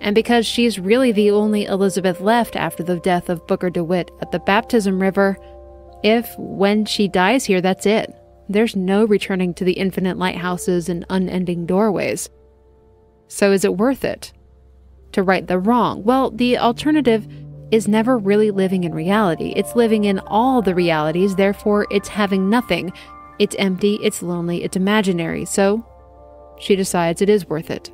[0.00, 4.32] And because she's really the only Elizabeth left after the death of Booker DeWitt at
[4.32, 5.36] the baptism river,
[6.02, 8.14] if, when she dies here, that's it.
[8.48, 12.28] There's no returning to the infinite lighthouses and unending doorways.
[13.28, 14.32] So is it worth it?
[15.12, 16.02] To right the wrong?
[16.02, 17.26] Well, the alternative
[17.70, 19.54] is never really living in reality.
[19.56, 22.92] It's living in all the realities, therefore, it's having nothing.
[23.38, 25.44] It's empty, it's lonely, it's imaginary.
[25.44, 25.86] So,
[26.58, 27.90] she decides it is worth it.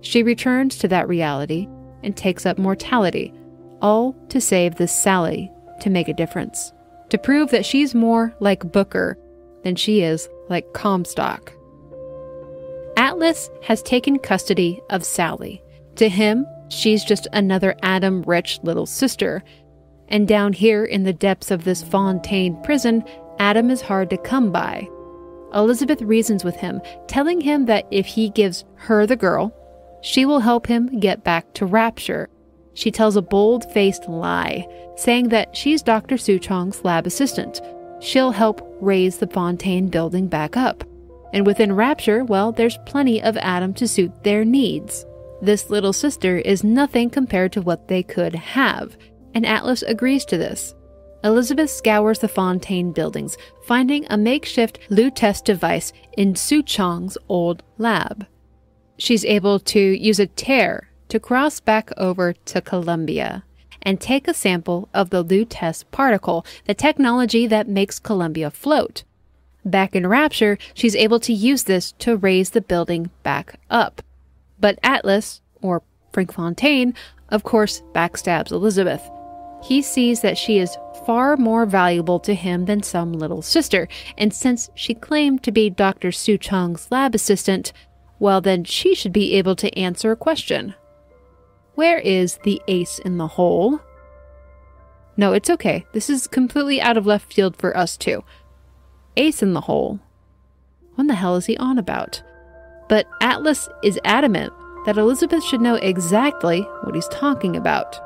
[0.00, 1.68] She returns to that reality
[2.02, 3.32] and takes up mortality,
[3.80, 5.50] all to save this Sally
[5.80, 6.72] to make a difference
[7.14, 9.16] to prove that she's more like Booker
[9.62, 11.52] than she is like Comstock.
[12.96, 15.62] Atlas has taken custody of Sally.
[15.96, 19.44] To him, she's just another Adam rich little sister.
[20.08, 23.04] And down here in the depths of this Fontaine prison,
[23.38, 24.88] Adam is hard to come by.
[25.54, 29.54] Elizabeth reasons with him, telling him that if he gives her the girl,
[30.02, 32.28] she will help him get back to Rapture
[32.74, 34.66] she tells a bold faced lie,
[34.96, 36.16] saying that she's Dr.
[36.16, 37.60] Suchong's lab assistant.
[38.00, 40.84] She'll help raise the Fontaine building back up.
[41.32, 45.06] And within Rapture, well, there's plenty of Adam to suit their needs.
[45.40, 48.96] This little sister is nothing compared to what they could have,
[49.34, 50.74] and Atlas agrees to this.
[51.24, 58.26] Elizabeth scours the Fontaine buildings, finding a makeshift Lutece device in Suchong's old lab.
[58.98, 63.42] She's able to use a tear to cross back over to Columbia
[63.80, 69.04] and take a sample of the Lutece particle, the technology that makes Columbia float.
[69.64, 74.02] Back in Rapture, she's able to use this to raise the building back up.
[74.60, 76.94] But Atlas, or Frank Fontaine,
[77.30, 79.02] of course, backstabs Elizabeth.
[79.64, 83.88] He sees that she is far more valuable to him than some little sister,
[84.18, 86.08] and since she claimed to be Dr.
[86.08, 87.72] Suchong's lab assistant,
[88.18, 90.74] well, then she should be able to answer a question.
[91.76, 93.80] Where is the ace in the hole?
[95.16, 95.86] No, it's okay.
[95.92, 98.22] This is completely out of left field for us too.
[99.16, 99.98] Ace in the hole.
[100.94, 102.22] What the hell is he on about?
[102.90, 104.52] But Atlas is adamant
[104.84, 107.98] that Elizabeth should know exactly what he's talking about.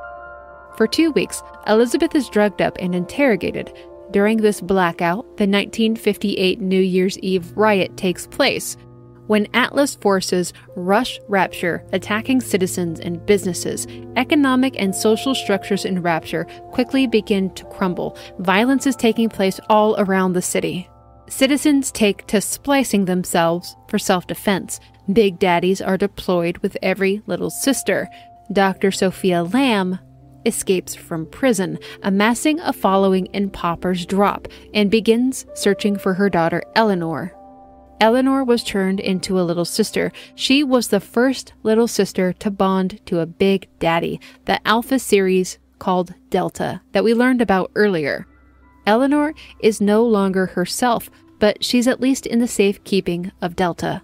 [0.79, 3.77] For two weeks, Elizabeth is drugged up and interrogated.
[4.11, 8.77] During this blackout, the 1958 New Year's Eve riot takes place,
[9.27, 16.45] when Atlas forces rush Rapture, attacking citizens and businesses, economic and social structures in Rapture
[16.71, 18.17] quickly begin to crumble.
[18.39, 20.89] Violence is taking place all around the city.
[21.27, 24.79] Citizens take to splicing themselves for self defense.
[25.11, 28.07] Big daddies are deployed with every little sister.
[28.53, 28.91] Dr.
[28.91, 29.99] Sophia Lamb
[30.45, 36.63] escapes from prison, amassing a following in Pauper's Drop, and begins searching for her daughter
[36.75, 37.33] Eleanor.
[38.01, 40.11] Eleanor was turned into a little sister.
[40.35, 45.59] She was the first little sister to bond to a big daddy, the Alpha series
[45.79, 48.25] called Delta, that we learned about earlier.
[48.85, 51.09] Eleanor is no longer herself,
[51.39, 54.01] but she's at least in the safekeeping of Delta.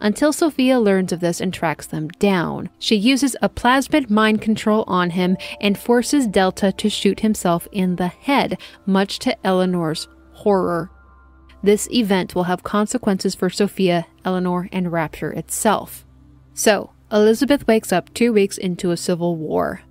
[0.00, 4.84] Until Sophia learns of this and tracks them down, she uses a plasmid mind control
[4.86, 10.90] on him and forces Delta to shoot himself in the head, much to Eleanor's horror.
[11.62, 16.04] This event will have consequences for Sophia, Eleanor, and Rapture itself.
[16.52, 19.82] So, Elizabeth wakes up two weeks into a civil war.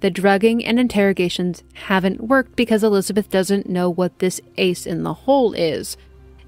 [0.00, 5.14] The drugging and interrogations haven't worked because Elizabeth doesn't know what this ace in the
[5.14, 5.96] hole is.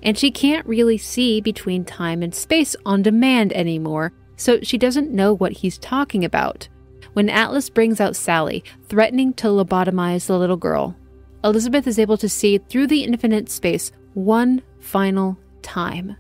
[0.05, 5.11] And she can't really see between time and space on demand anymore, so she doesn't
[5.11, 6.69] know what he's talking about.
[7.15, 10.97] When Atlas brings out Sally, threatening to lobotomize the little girl,
[11.43, 16.17] Elizabeth is able to see through the infinite space one final time.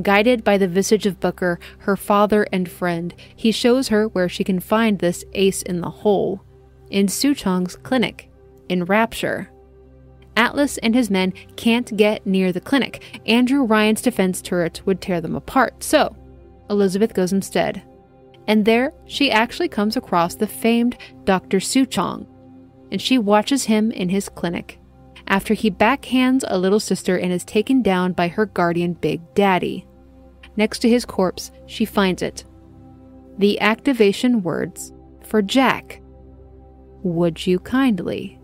[0.00, 4.44] Guided by the visage of Booker, her father and friend, he shows her where she
[4.44, 6.42] can find this ace in the hole
[6.92, 8.30] in Suchong's clinic,
[8.68, 9.50] in Rapture.
[10.36, 13.20] Atlas and his men can't get near the clinic.
[13.26, 16.16] Andrew Ryan's defense turret would tear them apart, so
[16.70, 17.82] Elizabeth goes instead.
[18.46, 21.58] And there she actually comes across the famed Dr.
[21.58, 22.26] Suchong,
[22.90, 24.78] and she watches him in his clinic
[25.26, 29.86] after he backhands a little sister and is taken down by her guardian Big Daddy.
[30.56, 32.44] Next to his corpse, she finds it.
[33.38, 36.02] The activation words for Jack.
[37.02, 38.38] Would you kindly?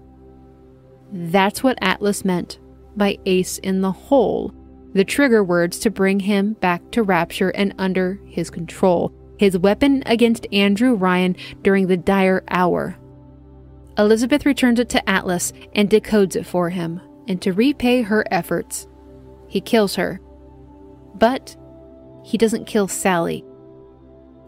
[1.13, 2.59] That's what Atlas meant
[2.97, 4.53] by ace in the hole,
[4.93, 10.03] the trigger words to bring him back to Rapture and under his control, his weapon
[10.07, 12.97] against Andrew Ryan during the dire hour.
[13.97, 18.87] Elizabeth returns it to Atlas and decodes it for him, and to repay her efforts,
[19.49, 20.21] he kills her.
[21.15, 21.57] But
[22.25, 23.45] he doesn't kill Sally.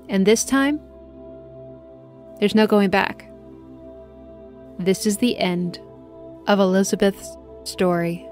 [0.09, 0.81] And this time,
[2.39, 3.31] there's no going back.
[4.79, 5.81] This is the end
[6.51, 8.26] of Elizabeth's story.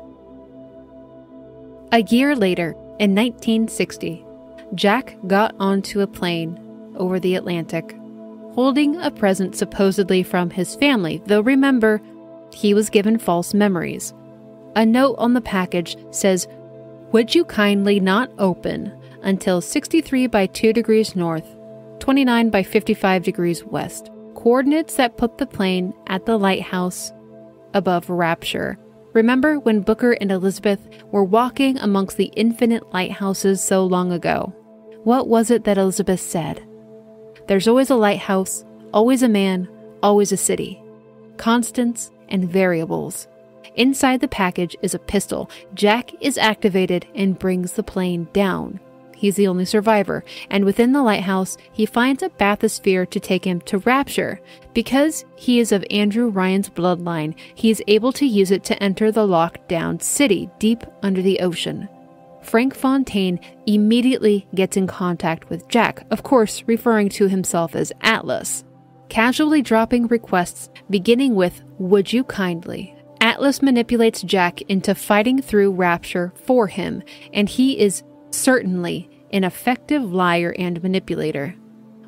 [1.92, 4.26] A year later, in 1960,
[4.74, 6.58] Jack got onto a plane
[6.96, 7.96] over the Atlantic,
[8.54, 12.02] holding a present supposedly from his family, though remember,
[12.52, 14.12] he was given false memories.
[14.74, 16.48] A note on the package says,
[17.12, 21.46] Would you kindly not open until 63 by 2 degrees north,
[22.00, 24.10] 29 by 55 degrees west?
[24.34, 27.12] coordinates that put the plane at the lighthouse
[27.74, 28.78] above Rapture.
[29.12, 34.54] Remember when Booker and Elizabeth were walking amongst the infinite lighthouses so long ago?
[35.04, 36.66] What was it that Elizabeth said?
[37.46, 39.68] There's always a lighthouse, always a man,
[40.02, 40.82] always a city.
[41.36, 43.26] Constants and variables.
[43.76, 45.50] Inside the package is a pistol.
[45.74, 48.80] Jack is activated and brings the plane down.
[49.18, 53.60] He's the only survivor, and within the lighthouse, he finds a bathysphere to take him
[53.62, 54.40] to Rapture.
[54.74, 59.10] Because he is of Andrew Ryan's bloodline, he is able to use it to enter
[59.10, 61.88] the locked down city deep under the ocean.
[62.42, 68.62] Frank Fontaine immediately gets in contact with Jack, of course, referring to himself as Atlas,
[69.08, 72.94] casually dropping requests beginning with, Would you kindly?
[73.20, 77.02] Atlas manipulates Jack into fighting through Rapture for him,
[77.32, 81.55] and he is certainly an effective liar and manipulator.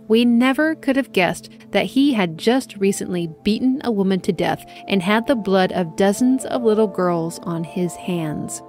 [0.08, 4.64] We never could have guessed that he had just recently beaten a woman to death
[4.88, 8.60] and had the blood of dozens of little girls on his hands.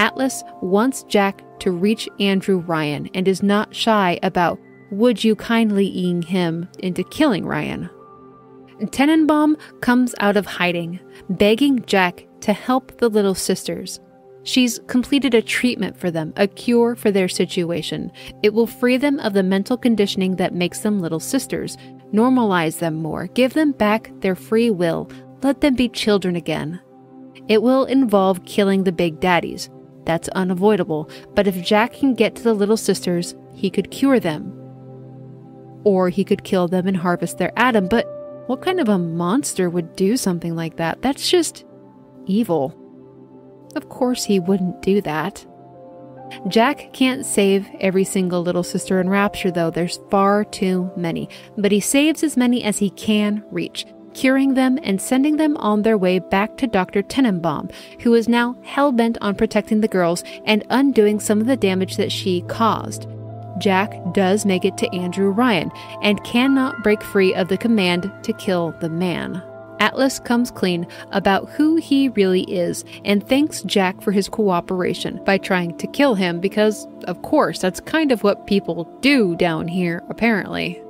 [0.00, 4.58] Atlas wants Jack to reach Andrew Ryan and is not shy about
[4.90, 7.90] would you kindly ing him into killing Ryan.
[8.80, 11.00] Tenenbaum comes out of hiding,
[11.30, 14.00] begging Jack to help the little sisters.
[14.48, 18.10] She's completed a treatment for them, a cure for their situation.
[18.42, 21.76] It will free them of the mental conditioning that makes them little sisters,
[22.14, 25.10] normalize them more, give them back their free will,
[25.42, 26.80] let them be children again.
[27.46, 29.68] It will involve killing the big daddies.
[30.06, 34.50] That's unavoidable, but if Jack can get to the little sisters, he could cure them.
[35.84, 38.06] Or he could kill them and harvest their Adam, but
[38.46, 41.02] what kind of a monster would do something like that?
[41.02, 41.66] That's just
[42.24, 42.74] evil.
[43.76, 45.44] Of course, he wouldn't do that.
[46.48, 49.70] Jack can't save every single little sister in Rapture, though.
[49.70, 51.28] There's far too many.
[51.56, 55.82] But he saves as many as he can reach, curing them and sending them on
[55.82, 57.02] their way back to Dr.
[57.02, 61.56] Tenenbaum, who is now hell bent on protecting the girls and undoing some of the
[61.56, 63.06] damage that she caused.
[63.58, 65.70] Jack does make it to Andrew Ryan
[66.02, 69.42] and cannot break free of the command to kill the man.
[69.80, 75.38] Atlas comes clean about who he really is and thanks Jack for his cooperation by
[75.38, 80.02] trying to kill him because, of course, that's kind of what people do down here,
[80.08, 80.82] apparently.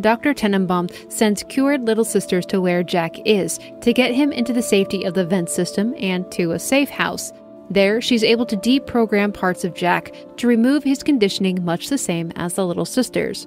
[0.00, 0.34] Dr.
[0.34, 5.04] Tenenbaum sends cured little sisters to where Jack is to get him into the safety
[5.04, 7.32] of the vent system and to a safe house.
[7.70, 12.32] There, she's able to deprogram parts of Jack to remove his conditioning much the same
[12.36, 13.46] as the little sisters.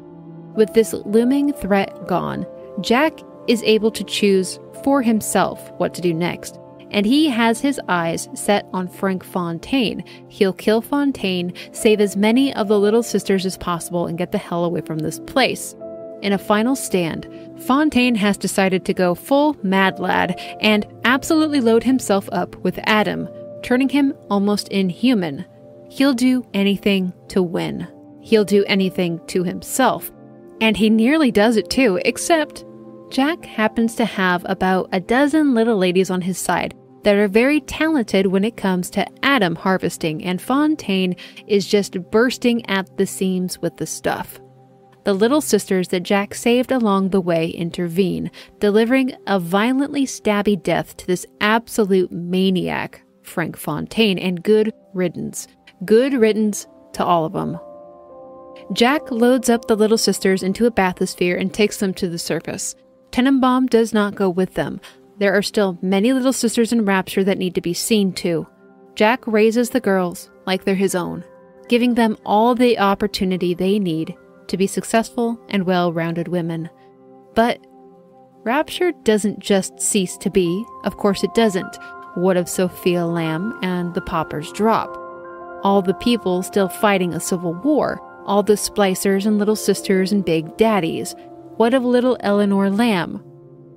[0.56, 2.48] With this looming threat gone,
[2.82, 3.14] Jack
[3.48, 6.60] is able to choose for himself what to do next.
[6.92, 10.04] And he has his eyes set on Frank Fontaine.
[10.30, 14.38] He'll kill Fontaine, save as many of the little sisters as possible, and get the
[14.38, 15.76] hell away from this place.
[16.22, 17.28] In a final stand,
[17.60, 23.28] Fontaine has decided to go full mad lad and absolutely load himself up with Adam,
[23.64, 25.46] turning him almost inhuman.
[25.90, 27.88] He'll do anything to win.
[28.22, 30.12] He'll do anything to himself.
[30.60, 32.66] And he nearly does it too, except
[33.10, 37.62] Jack happens to have about a dozen little ladies on his side that are very
[37.62, 41.16] talented when it comes to Adam harvesting, and Fontaine
[41.48, 44.40] is just bursting at the seams with the stuff.
[45.06, 48.30] The little sisters that Jack saved along the way intervene,
[48.60, 55.48] delivering a violently stabby death to this absolute maniac, Frank Fontaine, and good riddance.
[55.86, 57.58] Good riddance to all of them.
[58.74, 62.76] Jack loads up the little sisters into a bathysphere and takes them to the surface.
[63.12, 64.80] Tenenbaum does not go with them.
[65.18, 68.48] There are still many little sisters in Rapture that need to be seen to.
[68.96, 71.24] Jack raises the girls like they're his own,
[71.70, 74.16] giving them all the opportunity they need
[74.48, 76.70] to be successful and well rounded women.
[77.36, 77.60] But
[78.44, 80.64] Rapture doesn't just cease to be.
[80.84, 81.78] Of course, it doesn't.
[82.16, 84.90] What of Sophia Lamb and the Pauper's Drop?
[85.64, 90.24] All the people still fighting a civil war, all the splicers and little sisters and
[90.24, 91.14] big daddies.
[91.58, 93.24] What of little Eleanor Lamb?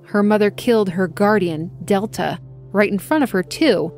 [0.05, 2.39] Her mother killed her guardian, Delta,
[2.71, 3.91] right in front of her, too.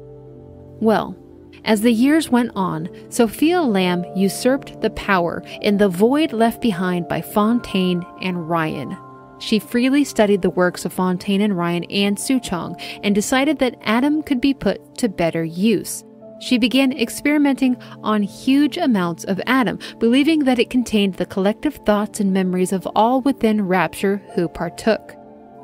[0.79, 1.17] Well,
[1.65, 7.07] as the years went on, Sophia Lamb usurped the power in the void left behind
[7.07, 8.97] by Fontaine and Ryan.
[9.39, 14.23] She freely studied the works of Fontaine and Ryan and Suchong and decided that Adam
[14.23, 16.03] could be put to better use.
[16.43, 22.19] She began experimenting on huge amounts of Adam, believing that it contained the collective thoughts
[22.19, 25.15] and memories of all within Rapture who partook.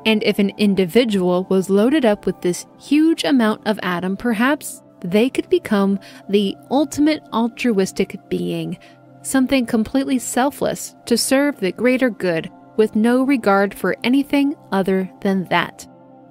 [0.06, 5.28] And if an individual was loaded up with this huge amount of Adam, perhaps they
[5.28, 6.00] could become
[6.30, 8.78] the ultimate altruistic being,
[9.20, 15.44] something completely selfless to serve the greater good with no regard for anything other than
[15.50, 15.86] that.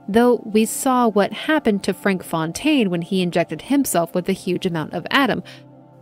[0.10, 4.66] Though we saw what happened to Frank Fontaine when he injected himself with a huge
[4.66, 5.44] amount of Adam.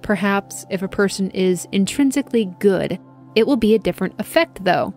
[0.02, 2.98] perhaps if a person is intrinsically good,
[3.36, 4.94] it will be a different effect though.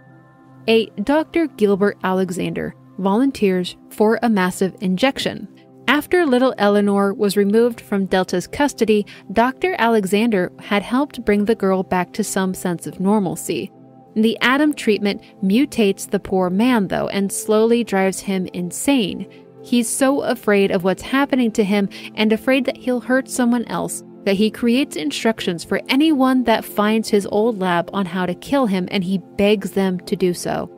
[0.68, 1.48] A Dr.
[1.48, 5.48] Gilbert Alexander volunteers for a massive injection
[5.90, 9.74] after little Eleanor was removed from Delta's custody, Dr.
[9.76, 13.72] Alexander had helped bring the girl back to some sense of normalcy.
[14.14, 19.28] The Adam treatment mutates the poor man, though, and slowly drives him insane.
[19.62, 24.02] He's so afraid of what's happening to him and afraid that he'll hurt someone else
[24.24, 28.66] that he creates instructions for anyone that finds his old lab on how to kill
[28.66, 30.70] him and he begs them to do so.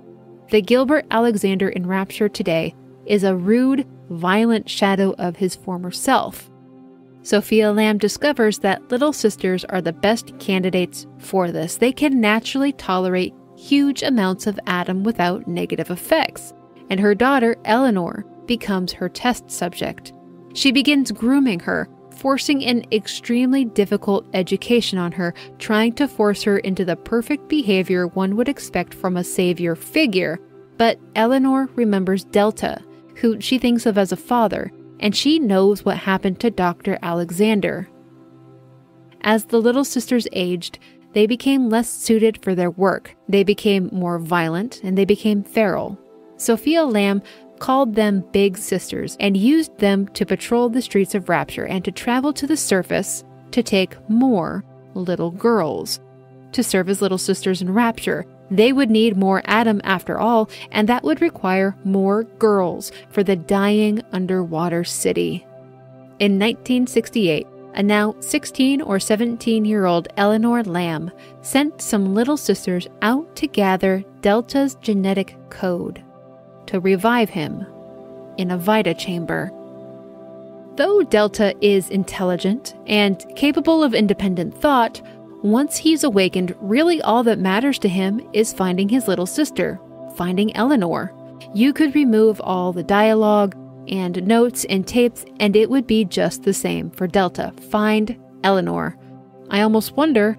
[0.51, 2.75] The Gilbert Alexander in Rapture today
[3.07, 6.52] is a rude, violent shadow of his former self.
[7.23, 11.77] Sophia Lamb discovers that little sisters are the best candidates for this.
[11.77, 16.53] They can naturally tolerate huge amounts of Adam without negative effects,
[16.90, 20.12] and her daughter, Eleanor, becomes her test subject.
[20.55, 26.59] She begins grooming her, forcing an extremely difficult education on her, trying to force her
[26.59, 30.40] into the perfect behavior one would expect from a savior figure.
[30.77, 32.82] But Eleanor remembers Delta,
[33.16, 34.73] who she thinks of as a father,
[35.03, 36.99] and she knows what happened to Dr.
[37.03, 37.89] Alexander.
[39.20, 40.79] As the little sisters aged,
[41.12, 45.99] they became less suited for their work, they became more violent, and they became feral.
[46.37, 47.20] Sophia Lamb
[47.59, 51.93] called them Big Sisters and used them to patrol the streets of Rapture and to
[51.93, 54.65] travel to the surface to take more
[54.95, 56.01] little girls.
[56.53, 60.89] To serve as little sisters in Rapture, they would need more Adam after all, and
[60.89, 65.47] that would require more girls for the dying underwater city.
[66.19, 71.10] In 1968, a now 16 or 17 year old Eleanor Lamb
[71.40, 76.02] sent some little sisters out to gather Delta's genetic code
[76.66, 77.66] to revive him
[78.36, 79.51] in a Vita chamber.
[80.77, 85.02] Though Delta is intelligent and capable of independent thought,
[85.43, 89.81] once he's awakened, really all that matters to him is finding his little sister,
[90.16, 91.12] finding Eleanor.
[91.55, 93.56] You could remove all the dialogue
[93.89, 97.52] and notes and tapes, and it would be just the same for Delta.
[97.70, 98.97] Find Eleanor.
[99.51, 100.35] I almost wonder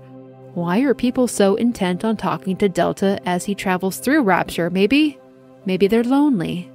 [0.53, 4.69] why are people so intent on talking to Delta as he travels through Rapture?
[4.69, 5.19] Maybe,
[5.65, 6.71] maybe they're lonely.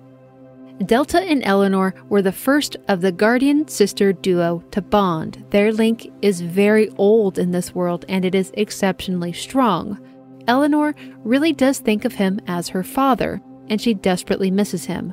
[0.87, 5.45] Delta and Eleanor were the first of the guardian sister duo to bond.
[5.51, 9.99] Their link is very old in this world and it is exceptionally strong.
[10.47, 10.95] Eleanor
[11.25, 15.13] really does think of him as her father, and she desperately misses him.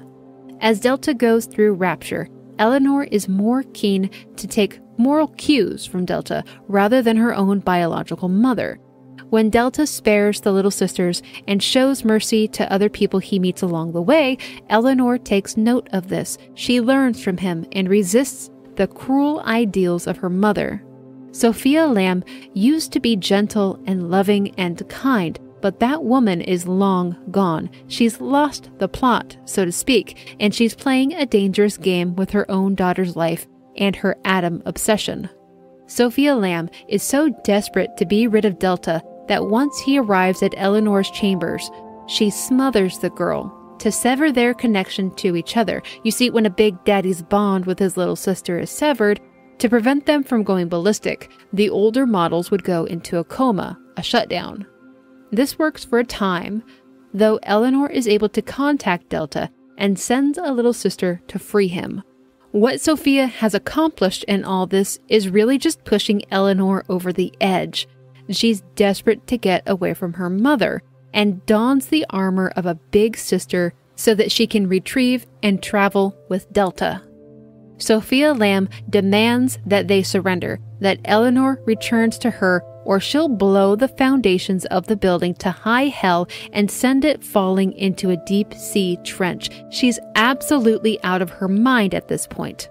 [0.61, 6.43] As Delta goes through Rapture, Eleanor is more keen to take moral cues from Delta
[6.67, 8.79] rather than her own biological mother.
[9.29, 13.91] When Delta spares the little sisters and shows mercy to other people he meets along
[13.91, 14.37] the way,
[14.69, 16.37] Eleanor takes note of this.
[16.53, 20.83] She learns from him and resists the cruel ideals of her mother.
[21.31, 22.23] Sophia Lamb
[22.53, 27.69] used to be gentle and loving and kind, but that woman is long gone.
[27.87, 32.49] She's lost the plot, so to speak, and she's playing a dangerous game with her
[32.49, 35.29] own daughter's life and her Adam obsession.
[35.87, 40.53] Sophia Lamb is so desperate to be rid of Delta that once he arrives at
[40.57, 41.69] Eleanor's chambers,
[42.07, 45.81] she smothers the girl to sever their connection to each other.
[46.03, 49.19] You see, when a big daddy's bond with his little sister is severed,
[49.59, 54.03] to prevent them from going ballistic, the older models would go into a coma, a
[54.03, 54.65] shutdown.
[55.31, 56.63] This works for a time,
[57.13, 62.01] though Eleanor is able to contact Delta and sends a little sister to free him.
[62.55, 67.85] What Sophia has accomplished in all this is really just pushing Eleanor over the edge.
[68.29, 70.81] She's desperate to get away from her mother
[71.13, 76.15] and dons the armor of a big sister so that she can retrieve and travel
[76.29, 77.01] with Delta.
[77.75, 83.87] Sophia Lamb demands that they surrender, that Eleanor returns to her, or she'll blow the
[83.87, 88.97] foundations of the building to high hell and send it falling into a deep sea
[89.03, 89.49] trench.
[89.69, 92.69] She's absolutely out of her mind at this point.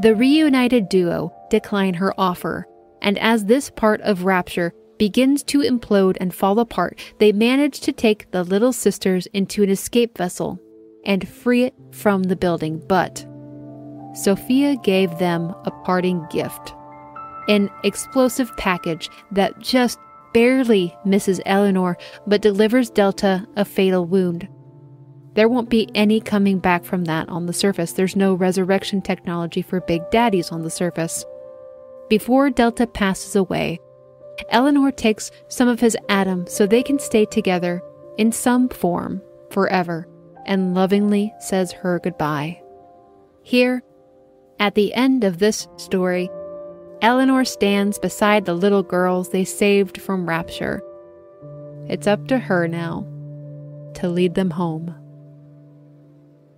[0.00, 2.66] The reunited duo decline her offer,
[3.02, 7.92] and as this part of Rapture begins to implode and fall apart, they manage to
[7.92, 10.58] take the little sisters into an escape vessel
[11.04, 12.82] and free it from the building.
[12.88, 13.26] But
[14.14, 16.74] Sophia gave them a parting gift
[17.48, 19.98] an explosive package that just
[20.32, 21.96] barely misses Eleanor
[22.26, 24.48] but delivers Delta a fatal wound.
[25.34, 27.92] There won't be any coming back from that on the surface.
[27.92, 31.24] There's no resurrection technology for big daddies on the surface.
[32.08, 33.80] Before Delta passes away,
[34.50, 37.82] Eleanor takes some of his Adam so they can stay together
[38.18, 40.06] in some form forever
[40.44, 42.60] and lovingly says her goodbye.
[43.42, 43.82] Here,
[44.58, 46.30] at the end of this story,
[47.02, 50.80] Eleanor stands beside the little girls they saved from rapture.
[51.88, 53.04] It's up to her now
[53.94, 54.94] to lead them home.